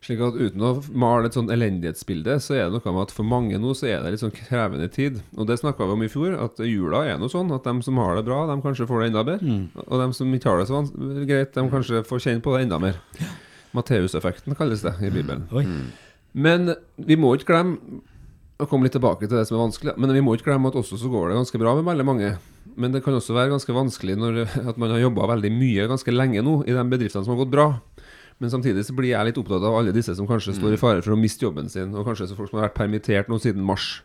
[0.00, 3.28] Slik at uten å male et sånn elendighetsbilde, så er det noe med at for
[3.28, 5.18] mange nå så er det litt sånn krevende tid.
[5.36, 8.00] Og det snakka vi om i fjor, at jula er noe sånn at de som
[8.00, 9.56] har det bra, de kanskje får det enda bedre.
[9.84, 10.80] Og de som ikke har det så
[11.28, 12.96] greit, de kanskje får kjenne på det enda mer.
[13.76, 15.44] Matteuseffekten kalles det i Bibelen.
[15.52, 15.90] Mm.
[16.32, 18.00] Men vi må ikke glemme
[18.60, 19.94] å komme litt tilbake til det som er vanskelig.
[20.00, 22.32] Men vi må ikke glemme at også så går det ganske bra med veldig mange.
[22.76, 24.40] Men det kan også være ganske vanskelig når
[24.70, 27.54] at man har jobba veldig mye ganske lenge nå i de bedriftene som har gått
[27.54, 27.68] bra.
[28.40, 31.02] Men samtidig så blir jeg litt opptatt av alle disse som kanskje står i fare
[31.04, 33.66] for å miste jobben sin, og kanskje så folk som har vært permittert nå siden
[33.66, 33.98] mars.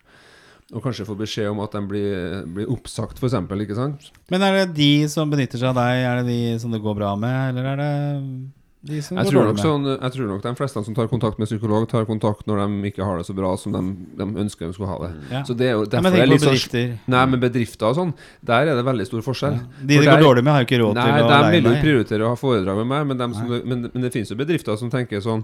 [0.74, 3.38] Og kanskje får beskjed om at de blir, blir oppsagt, f.eks.
[3.38, 4.10] Ikke sant?
[4.34, 6.98] Men er det de som benytter seg av deg, er det de som det går
[6.98, 7.92] bra med, eller er det
[8.86, 11.88] de Jeg tror, nok sånn, jeg tror nok de fleste som tar kontakt med psykolog,
[11.90, 13.82] tar kontakt når de ikke har det så bra som de,
[14.20, 15.10] de ønsker de skulle ha det.
[15.32, 15.42] Ja.
[15.48, 16.92] Så det er jo derfor men det er litt sånn bedrifter.
[17.16, 18.12] Nei, men bedrifter og sånn,
[18.46, 19.58] der er det veldig stor forskjell.
[19.82, 21.56] De det For går dårlig med, har jo ikke råd Nei, til å de leie
[21.56, 24.34] vil jo prioritere å ha foredrag med meg, men, de som, men, men det finnes
[24.36, 25.42] jo bedrifter som tenker sånn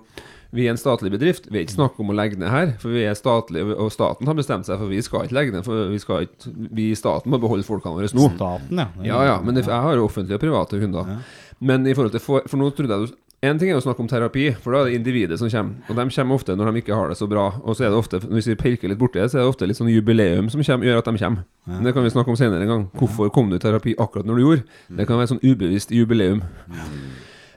[0.52, 2.94] Vi er en statlig bedrift, vi er ikke snakk om å legge ned her, for
[2.94, 5.89] vi er statlige, og staten har bestemt seg for vi skal ikke legge ned, for
[5.89, 8.28] vi, skal ikke, vi i staten må beholde folkene våre nå.
[8.36, 8.89] Staten, ja.
[9.08, 11.16] Ja, ja, men jeg har jo offentlige og private kunder.
[11.62, 14.04] Men i forhold til for, for nå trodde jeg du En ting er å snakke
[14.04, 15.88] om terapi, for da er det individet som kommer.
[15.89, 17.48] Og de kommer ofte når de ikke har det så bra.
[17.66, 19.66] Og så er det ofte, hvis vi pirker litt borti det, så er det ofte
[19.66, 21.48] litt sånn jubileum som kommer, gjør at de kommer.
[21.66, 22.84] Men Det kan vi snakke om senere en gang.
[23.02, 24.68] Hvorfor kom du i terapi akkurat når du gjorde?
[24.94, 26.44] Det kan være sånn ubevisst jubileum.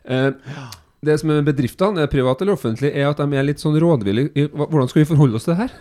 [0.08, 0.30] Eh,
[1.04, 3.76] det som er med bedriftene, er privat eller offentlig, er at de er litt sånn
[3.76, 5.74] rådvillige i hvordan skal vi forholde oss til det her.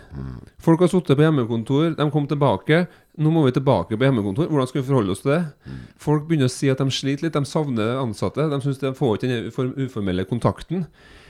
[0.60, 2.84] Folk har sittet på hjemmekontor, de kom tilbake.
[3.14, 4.48] Nå må vi tilbake på hjemmekontor.
[4.50, 5.74] Hvordan skal vi forholde oss til det?
[6.02, 8.48] Folk begynner å si at de sliter litt, de savner ansatte.
[8.50, 10.88] De syns de får ikke den uformelle kontakten.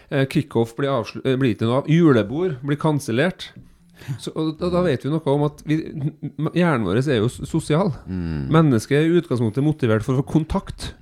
[0.09, 0.89] Eh, Kickoff blir,
[1.25, 1.91] eh, blir ikke noe av.
[1.93, 3.51] Julebord blir kansellert.
[4.19, 5.79] Så, og da, da vet vi noe om at vi,
[6.57, 7.49] hjernen vår er jo sosial.
[7.53, 7.93] sosial.
[8.53, 10.93] Mennesket er i utgangspunktet motivert for å få kontakt.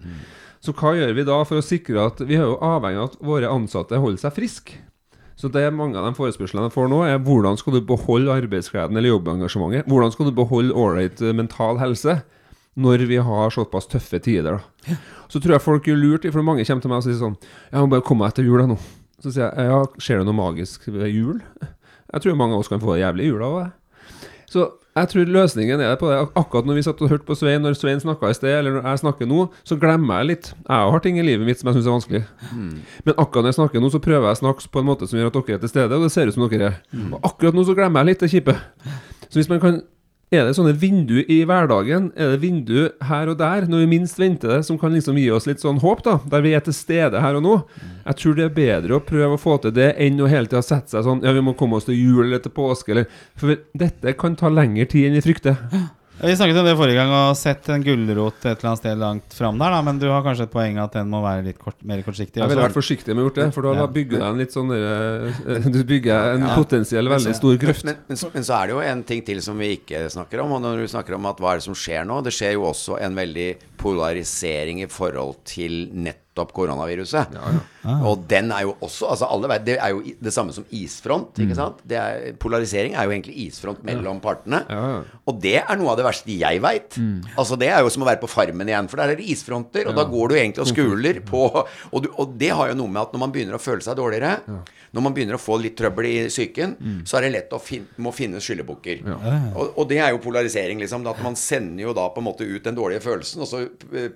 [0.63, 3.23] Så hva gjør vi da for å sikre at Vi er jo avhengig av at
[3.27, 4.79] våre ansatte holder seg friske.
[5.43, 8.31] Så det er mange av de forespørslene jeg får nå, er hvordan skal du beholde
[8.31, 9.89] arbeidsgleden eller jobbengasjementet?
[9.91, 12.21] Hvordan skal du beholde ålreit eh, mental helse
[12.79, 14.61] når vi har såpass tøffe tider?
[14.61, 14.95] da?
[15.33, 17.35] Så tror jeg folk gjør lurt for mange kommer til meg og sier sånn
[17.73, 18.79] Jeg må bare komme meg etter jul nå.
[19.19, 21.43] Så sier jeg ja, skjer det noe magisk ved jul?
[22.13, 23.67] Jeg tror mange av oss kan få det jævlig i jula det.
[24.53, 26.19] Så jeg tror løsningen er på det.
[26.37, 28.89] Akkurat når vi satt og hørte på Svein, når Svein snakka i sted, eller når
[28.91, 30.51] jeg snakker nå, så glemmer jeg litt.
[30.69, 32.23] Jeg har ting i livet mitt som jeg syns er vanskelig.
[33.07, 35.19] Men akkurat når jeg snakker nå, så prøver jeg å snakke på en måte som
[35.19, 36.77] gjør at dere er til stede, og det ser ut som dere er.
[37.09, 38.59] Og akkurat nå så glemmer jeg litt det kjipe.
[39.29, 39.81] Så hvis man kan
[40.33, 42.07] Er det sånne vindu i hverdagen?
[42.17, 45.27] Er det vindu her og der, når vi minst venter det, som kan liksom gi
[45.29, 46.15] oss litt sånn håp, da?
[46.33, 47.57] Der vi er til stede her og nå?
[48.07, 50.65] Jeg tror det er bedre å prøve å få til det enn å hele tida
[50.65, 53.61] sette seg sånn Ja, vi må komme oss til jul eller til påske, eller For
[53.77, 55.61] dette kan ta lengre tid enn vi frykter.
[56.21, 59.33] Vi snakket om det forrige gang og sett en gulrot et eller annet sted langt
[59.35, 61.79] fram der, da, men du har kanskje et poeng at den må være litt kort,
[61.89, 62.39] mer kortsiktig?
[62.39, 63.87] Jeg ville vært forsiktig med å gjort det, for da Ja.
[63.91, 65.33] bygger du en litt sånn der,
[65.75, 67.85] Du bygger en potensiell veldig stor grøft.
[67.89, 70.45] Men, men, så- men så er det jo en ting til som vi ikke snakker
[70.45, 70.53] om.
[70.53, 72.69] Og når du snakker om at hva er det som skjer nå, det skjer jo
[72.71, 73.49] også en veldig
[73.83, 77.35] polarisering i forhold til nettopp koronaviruset.
[78.07, 81.37] Og den er jo også altså alle vet, Det er jo det samme som isfront.
[81.43, 81.83] ikke sant?
[81.85, 84.63] Det er, polarisering er jo egentlig isfront mellom partene.
[84.71, 85.01] Ja, ja.
[85.29, 86.97] Og det er noe av det verste jeg veit.
[87.37, 89.91] Altså Det er jo som å være på Farmen igjen, for der er det isfronter.
[89.91, 92.89] Og da går du egentlig og skuler på og, du, og det har jo noe
[92.95, 94.39] med at når man begynner å føle seg dårligere,
[94.93, 96.75] når man begynner å få litt trøbbel i psyken,
[97.09, 99.03] så er det lett å fin må finne skyldebukker.
[99.57, 101.05] Og, og det er jo polarisering, liksom.
[101.09, 103.63] At man sender jo da på en måte ut den dårlige følelsen, og så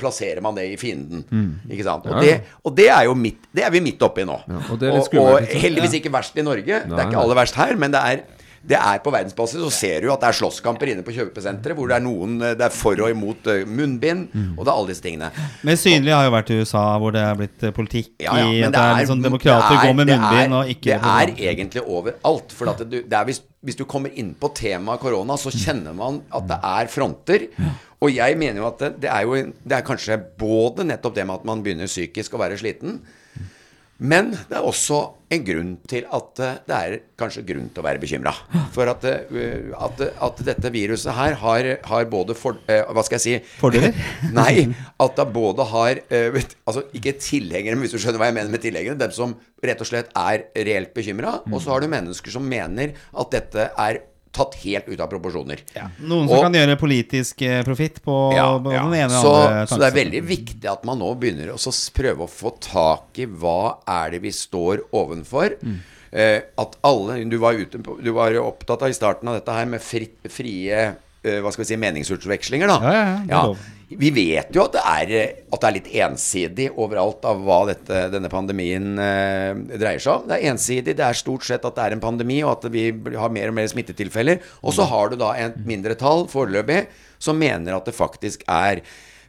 [0.01, 1.25] plasserer man det i fienden.
[1.71, 2.07] Ikke sant?
[2.09, 4.39] Og, det, og det er jo midt, det er vi midt oppi nå.
[4.47, 6.83] og er og, heldigvis ikke verst i Norge.
[6.87, 8.25] Det er ikke aller verst her, men det er
[8.67, 11.87] det er på verdensbasis, så ser du at det er slåsskamper inne på kjøpesenteret, hvor
[11.89, 14.59] det er noen Det er for og imot eh, munnbind, Mm.
[14.59, 15.31] og det er alle disse tingene.
[15.63, 18.47] Men synlig har jo vært i USA, hvor det er blitt eh, politikk Ja, ja,
[18.51, 21.13] i at det er sånn demokrater det er- går med munnbind er- og ikke Det
[21.15, 22.53] er egentlig overalt.
[22.53, 26.23] For du, det er hvis, hvis du kommer inn på temaet korona, så kjenner man
[26.33, 27.47] at det er fronter.
[28.03, 29.33] Og jeg mener jo at det, det er jo
[29.65, 33.01] Det er kanskje både nettopp det med at man begynner psykisk å være sliten,
[33.99, 34.99] Men det er også
[35.33, 38.33] en grunn til at eh, det er kanskje grunn til å være bekymra.
[38.75, 43.19] For at, eh, at, at dette viruset her har, har både for, eh, Hva skal
[43.19, 43.55] jeg si?
[43.63, 43.97] Fordeler?
[44.37, 44.69] Nei.
[45.03, 48.99] At det både har Altså ikke tilhengere, hvis du skjønner hva jeg mener med tilhengere.
[49.01, 49.35] Dem som
[49.65, 51.41] rett og slett er reelt bekymra.
[51.51, 54.03] Og så har du mennesker som mener at dette er
[54.37, 55.63] tatt helt ut av proporsjoner.
[56.05, 58.83] Noen som Og- kan gjøre politisk eh, profitt på Ja, ja.
[58.85, 61.59] den ene og Så, andre så det er veldig viktig at man nå begynner å
[61.97, 65.57] prøve å få tak i hva er det vi står ovenfor.
[65.63, 65.79] Mm.
[66.13, 69.53] Eh, at alle Du var, ute på, du var opptatt av i starten av dette
[69.53, 72.79] her med fri, frie eh, hva skal vi si, meningsutvekslinger, da.
[72.81, 73.55] Ja, ja, ja.
[73.87, 75.11] Vi vet jo at det, er,
[75.47, 80.25] at det er litt ensidig overalt av hva dette, denne pandemien eh, dreier seg om.
[80.27, 80.97] Det er ensidig.
[80.99, 83.57] Det er stort sett at det er en pandemi, og at vi har mer og
[83.61, 84.43] mer smittetilfeller.
[84.67, 86.83] Og så har du da et mindretall foreløpig
[87.23, 88.83] som mener at det faktisk er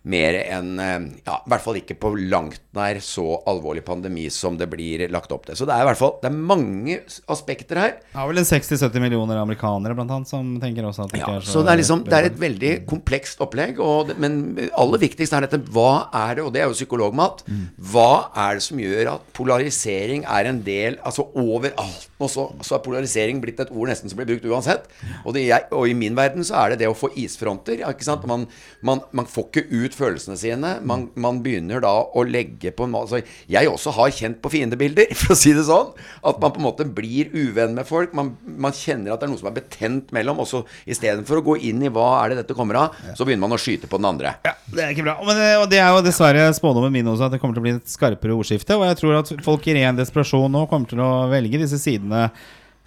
[0.07, 0.95] mer enn eh,
[1.27, 5.31] Ja, i hvert fall ikke på langt nær så alvorlig pandemi som det blir lagt
[5.33, 5.57] opp til.
[5.57, 6.99] Så det er i hvert fall Det er mange
[7.33, 7.95] aspekter her.
[8.13, 11.27] Det er vel en 60-70 millioner amerikanere blant annet som tenker også at det Ja,
[11.27, 13.81] ikke er så så det er liksom Det er et veldig komplekst opplegg.
[13.83, 14.39] Og det, men
[14.77, 17.43] aller viktigst er dette Hva er det, og det er jo psykologmat,
[17.91, 18.11] hva
[18.47, 22.83] er det som gjør at polarisering er en del Altså overalt nå så, så er
[22.85, 24.87] polarisering blitt et ord nesten som blir brukt uansett.
[25.23, 27.83] Og, det, jeg, og i min verden så er det det å få isfronter.
[28.25, 28.47] Man,
[28.81, 30.73] man, man får ikke ut følelsene sine.
[30.87, 35.35] Man, man begynner da å legge på altså, Jeg også har kjent på fiendebilder, for
[35.35, 35.93] å si det sånn.
[36.27, 38.13] At man på en måte blir uvenn med folk.
[38.17, 40.43] Man, man kjenner at det er noe som er betent mellom.
[40.43, 43.47] Og så istedenfor å gå inn i hva er det dette kommer av, så begynner
[43.47, 44.37] man å skyte på den andre.
[44.47, 45.17] Ja, det er ikke bra.
[45.27, 47.67] Men det, og det er jo dessverre spådommen min også, at det kommer til å
[47.67, 48.77] bli et skarpere ordskifte.
[48.77, 52.29] Og jeg tror at folk i ren desperasjon nå kommer til å velge disse sidene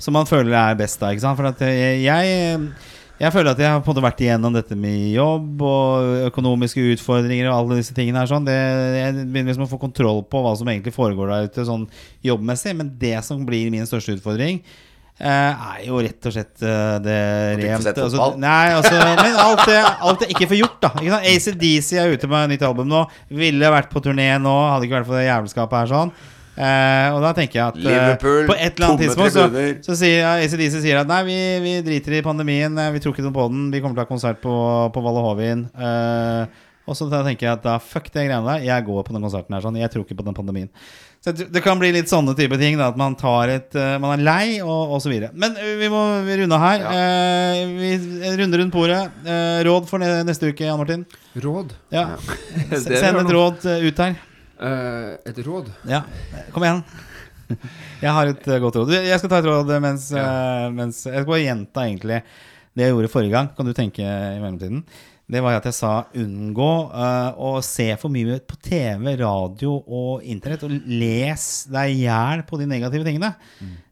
[0.00, 1.12] som man føler er best da.
[1.12, 1.38] Ikke sant?
[1.40, 2.70] For at jeg,
[3.20, 6.80] jeg føler at jeg har på en måte vært igjennom dette med jobb og økonomiske
[6.94, 8.30] utfordringer og alle disse tingene her.
[8.30, 8.46] Sånn.
[8.48, 11.84] Det, jeg begynner liksom å få kontroll på hva som egentlig foregår der ute sånn
[12.24, 12.72] jobbmessig.
[12.78, 14.62] Men det som blir min største utfordring,
[15.20, 15.28] eh,
[15.74, 17.20] er jo rett og slett eh, det
[17.60, 18.30] rent altså.
[18.40, 20.94] Nei, altså Men alt det, alt det ikke får gjort, da.
[21.04, 21.22] Ikke?
[21.34, 23.04] ACDC er ute med nytt album nå.
[23.28, 26.16] Ville vært på turné nå, hadde ikke vært for det jævelskapet her sånn.
[26.58, 29.44] Eh, og da tenker jeg at eh, Liverpool, på et eller annet tidspunkt så,
[29.86, 33.14] så sier ja, ACDC sier at nei, vi, vi driter i pandemien, eh, vi tror
[33.14, 34.54] ikke noe på den, vi kommer til å ha konsert på,
[34.92, 35.62] på Valle Hovin.
[35.70, 39.22] Eh, og så tenker jeg at da fuck det greiene der, jeg går på den
[39.22, 40.68] konserten her sånn, jeg tror ikke på den pandemien.
[41.22, 44.14] Så det det kan bli litt sånne type ting, da, at man tar et Man
[44.14, 45.28] er lei, og, og så videre.
[45.36, 46.86] Men vi må runde her.
[46.96, 47.90] Eh, vi
[48.40, 49.02] runder rundt bordet.
[49.68, 51.04] Råd for neste uke, Jan Martin?
[51.44, 51.76] Råd?
[51.94, 52.08] Ja.
[52.72, 54.18] Det er Send et råd ut her.
[54.60, 55.70] Eh, et råd?
[55.88, 56.02] Ja,
[56.52, 56.82] kom igjen.
[58.04, 58.92] Jeg har et eh, godt råd.
[58.94, 62.20] Jeg skal ta et råd mens, eh, mens Jeg skal bare gjenta egentlig
[62.76, 63.48] det jeg gjorde forrige gang.
[63.56, 64.84] Kan du tenke i mellomtiden?
[65.30, 70.24] Det var at jeg sa unngå uh, å se for mye på TV, radio og
[70.26, 70.64] internett.
[70.66, 73.34] Og les deg i hjel på de negative tingene.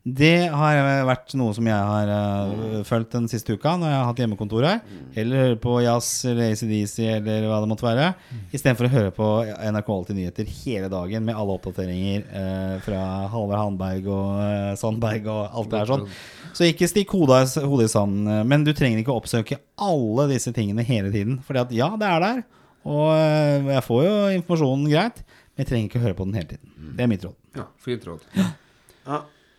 [0.09, 4.09] Det har vært noe som jeg har uh, følt den siste uka når jeg har
[4.09, 4.81] hatt hjemmekontor her.
[5.21, 8.09] Eller høre på jazz eller ACDC eller hva det måtte være.
[8.51, 9.29] Istedenfor å høre på
[9.75, 15.29] NRK Alltid nyheter hele dagen med alle oppdateringer uh, fra Halvard Handberg og uh, Sandberg
[15.31, 16.09] og alt det her sånn.
[16.57, 18.27] Så ikke stikk hodet, hodet i sanden.
[18.33, 21.28] eh, Men du trenger ikke å oppsøke alle disse tingene hele tiden.
[21.47, 22.41] Fordi at ja, det er der.
[22.89, 26.49] Og eh, jeg får jo informasjonen greit, men jeg trenger ikke høre på den hele
[26.55, 26.95] tiden.
[26.97, 27.37] Det er mitt råd.
[27.59, 28.25] Ja, fint råd.
[28.39, 28.49] Ja.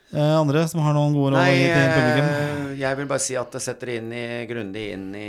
[0.09, 2.29] Eh, andre som har noen gode råd Nei, til publikum?
[2.29, 5.27] eh, jeg vil bare si at det setter inn i, grundig inn i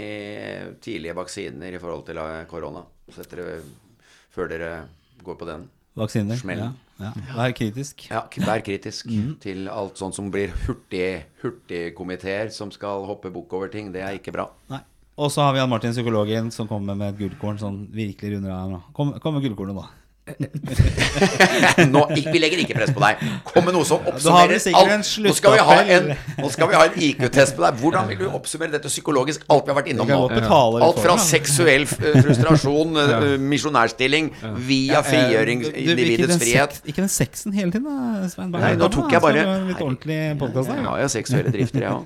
[0.80, 2.86] tidlige vaksiner i forhold til korona.
[3.10, 3.44] Det
[4.32, 4.70] før dere
[5.26, 5.66] går på den.
[5.98, 6.38] Vaksiner?
[6.40, 6.62] Smell.
[6.62, 6.70] Ja,
[7.02, 7.10] ja.
[7.34, 8.06] Vær kritisk.
[8.08, 9.34] Ja, vær kritisk Mm.
[9.42, 13.90] til alt sånt som blir hurtig hurtigkomiteer som skal hoppe bukk over ting.
[13.92, 14.46] Det er ikke bra.
[14.70, 14.80] Nei.
[15.18, 17.58] Og så har vi Jan Martin, psykologen, som kommer med et gullkorn.
[17.60, 18.76] Sånn virkelig runder av.
[18.96, 19.99] Kom, kom med gullkornet, da.
[21.90, 23.20] Nå, vi legger ikke press på deg.
[23.48, 25.10] Kom med noe som oppsummerer alt.
[25.24, 27.78] Nå skal vi ha en, en IQ-test på deg.
[27.80, 29.44] Hvordan vil du oppsummere dette psykologisk?
[29.50, 30.20] Alt vi har vært innom nå.
[30.50, 34.30] Alt fra seksuell eh, frustrasjon, eh, misjonærstilling,
[34.66, 36.76] via Eh, du- du- ikke individets frihet.
[36.86, 38.50] Ikke den sexen hele tiden, da, Svein.
[38.52, 41.90] Nei, nå tok jeg bare- det Litt ordentlig podkast Jeg har jo seksuelle drifter, jeg
[41.96, 42.04] òg.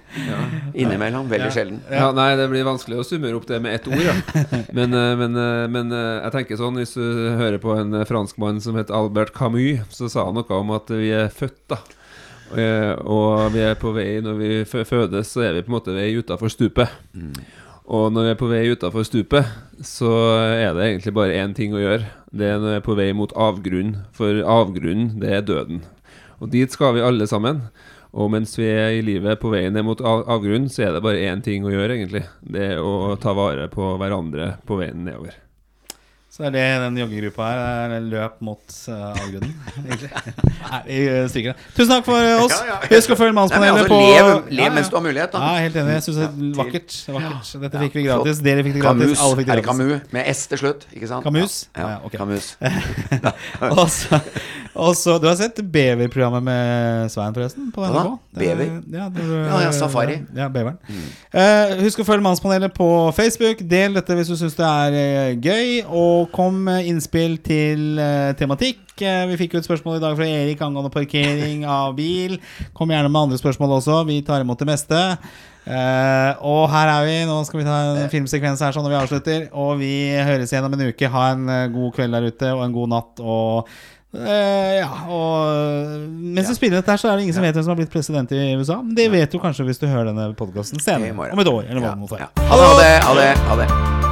[0.74, 1.28] Innimellom.
[1.30, 1.80] Veldig sjelden.
[1.90, 4.14] Ja, nei, det blir vanskelig å summere opp det med ett ord, ja.
[4.76, 5.36] Men, men,
[5.74, 7.04] men jeg tenker sånn, hvis du
[7.38, 10.94] hører på en eh, franskmann som heter Albert Camus, så sa han noe om at
[10.94, 11.82] vi er født, da.
[12.54, 16.12] Og, vi er på vei Når vi fødes, så er vi på en måte vei
[16.14, 16.92] utafor stupet.
[17.84, 19.48] Og når vi er på vei utafor stupet,
[19.84, 20.12] så
[20.54, 22.06] er det egentlig bare én ting å gjøre.
[22.32, 24.06] Det er når vi er på vei mot avgrunnen.
[24.16, 25.82] For avgrunnen, det er døden.
[26.40, 27.66] Og dit skal vi alle sammen.
[28.14, 31.02] Og mens vi er i livet på veien ned mot av avgrunnen, så er det
[31.04, 32.22] bare én ting å gjøre, egentlig.
[32.40, 35.43] Det er å ta vare på hverandre på veien nedover.
[36.34, 39.52] Så er det den joggegruppa her er løp mot uh, avgrunnen,
[39.84, 40.08] egentlig.
[40.64, 41.52] Nei, vi.
[41.76, 42.56] Tusen takk for uh, oss.
[42.56, 44.72] Ja, ja, Husk å følge Mannspanelet altså, på lev, lev ja.
[44.74, 45.42] mens du har mulighet, da.
[45.44, 45.94] Ja, helt enig.
[45.94, 46.96] Jeg syns det er vakkert.
[47.14, 47.52] vakkert.
[47.68, 48.42] Dette fikk vi gratis.
[48.48, 49.14] Dere fikk det gratis.
[49.14, 49.54] Alle fikk det gratis.
[49.54, 49.86] Er det Kamu?
[49.92, 50.10] Camus?
[50.18, 51.28] Med S til slutt, ikke sant?
[51.28, 51.56] Camus?
[51.70, 52.18] Ja, Ja, ok.
[52.18, 52.50] Camus.
[53.78, 54.18] Og så,
[54.74, 57.70] og så Du har sett Bever-programmet med Svein, forresten?
[57.74, 58.18] På NRK?
[58.34, 58.70] Er- Bever?
[58.90, 60.16] Ja, du, Ja, ja, Safari.
[60.34, 60.78] Ja, Beveren.
[61.32, 63.62] Eh, husk å følge Mannspanelet på Facebook.
[63.70, 65.84] Del dette hvis du syns det er eh, gøy.
[65.86, 68.82] Og kom innspill til uh, tematikk.
[68.98, 72.40] Uh, vi fikk jo et spørsmål i dag fra Erik angående parkering av bil.
[72.74, 74.02] Kom gjerne med andre spørsmål også.
[74.10, 75.00] Vi tar imot det meste.
[75.64, 77.16] Uh, og her er vi.
[77.30, 79.48] Nå skal vi ta en filmsekvens her sånn når vi avslutter.
[79.54, 81.14] Og vi høres igjen om en uke.
[81.14, 83.22] Ha en god kveld der ute og en god natt.
[83.22, 83.74] Og
[84.14, 87.66] eh, ja, og mens vi spiller dette her, så er det ingen som vet hvem
[87.66, 88.80] som har blitt president i USA.
[88.82, 91.14] Men det vet du kanskje hvis du hører denne podkasten senere.
[91.32, 91.68] Om et år.
[91.68, 92.32] Eller hva Ja, det måtte ja.
[92.38, 92.48] være.
[92.50, 93.28] Ha det, ha det.
[93.44, 93.68] Ha det.
[93.68, 94.03] Ha det.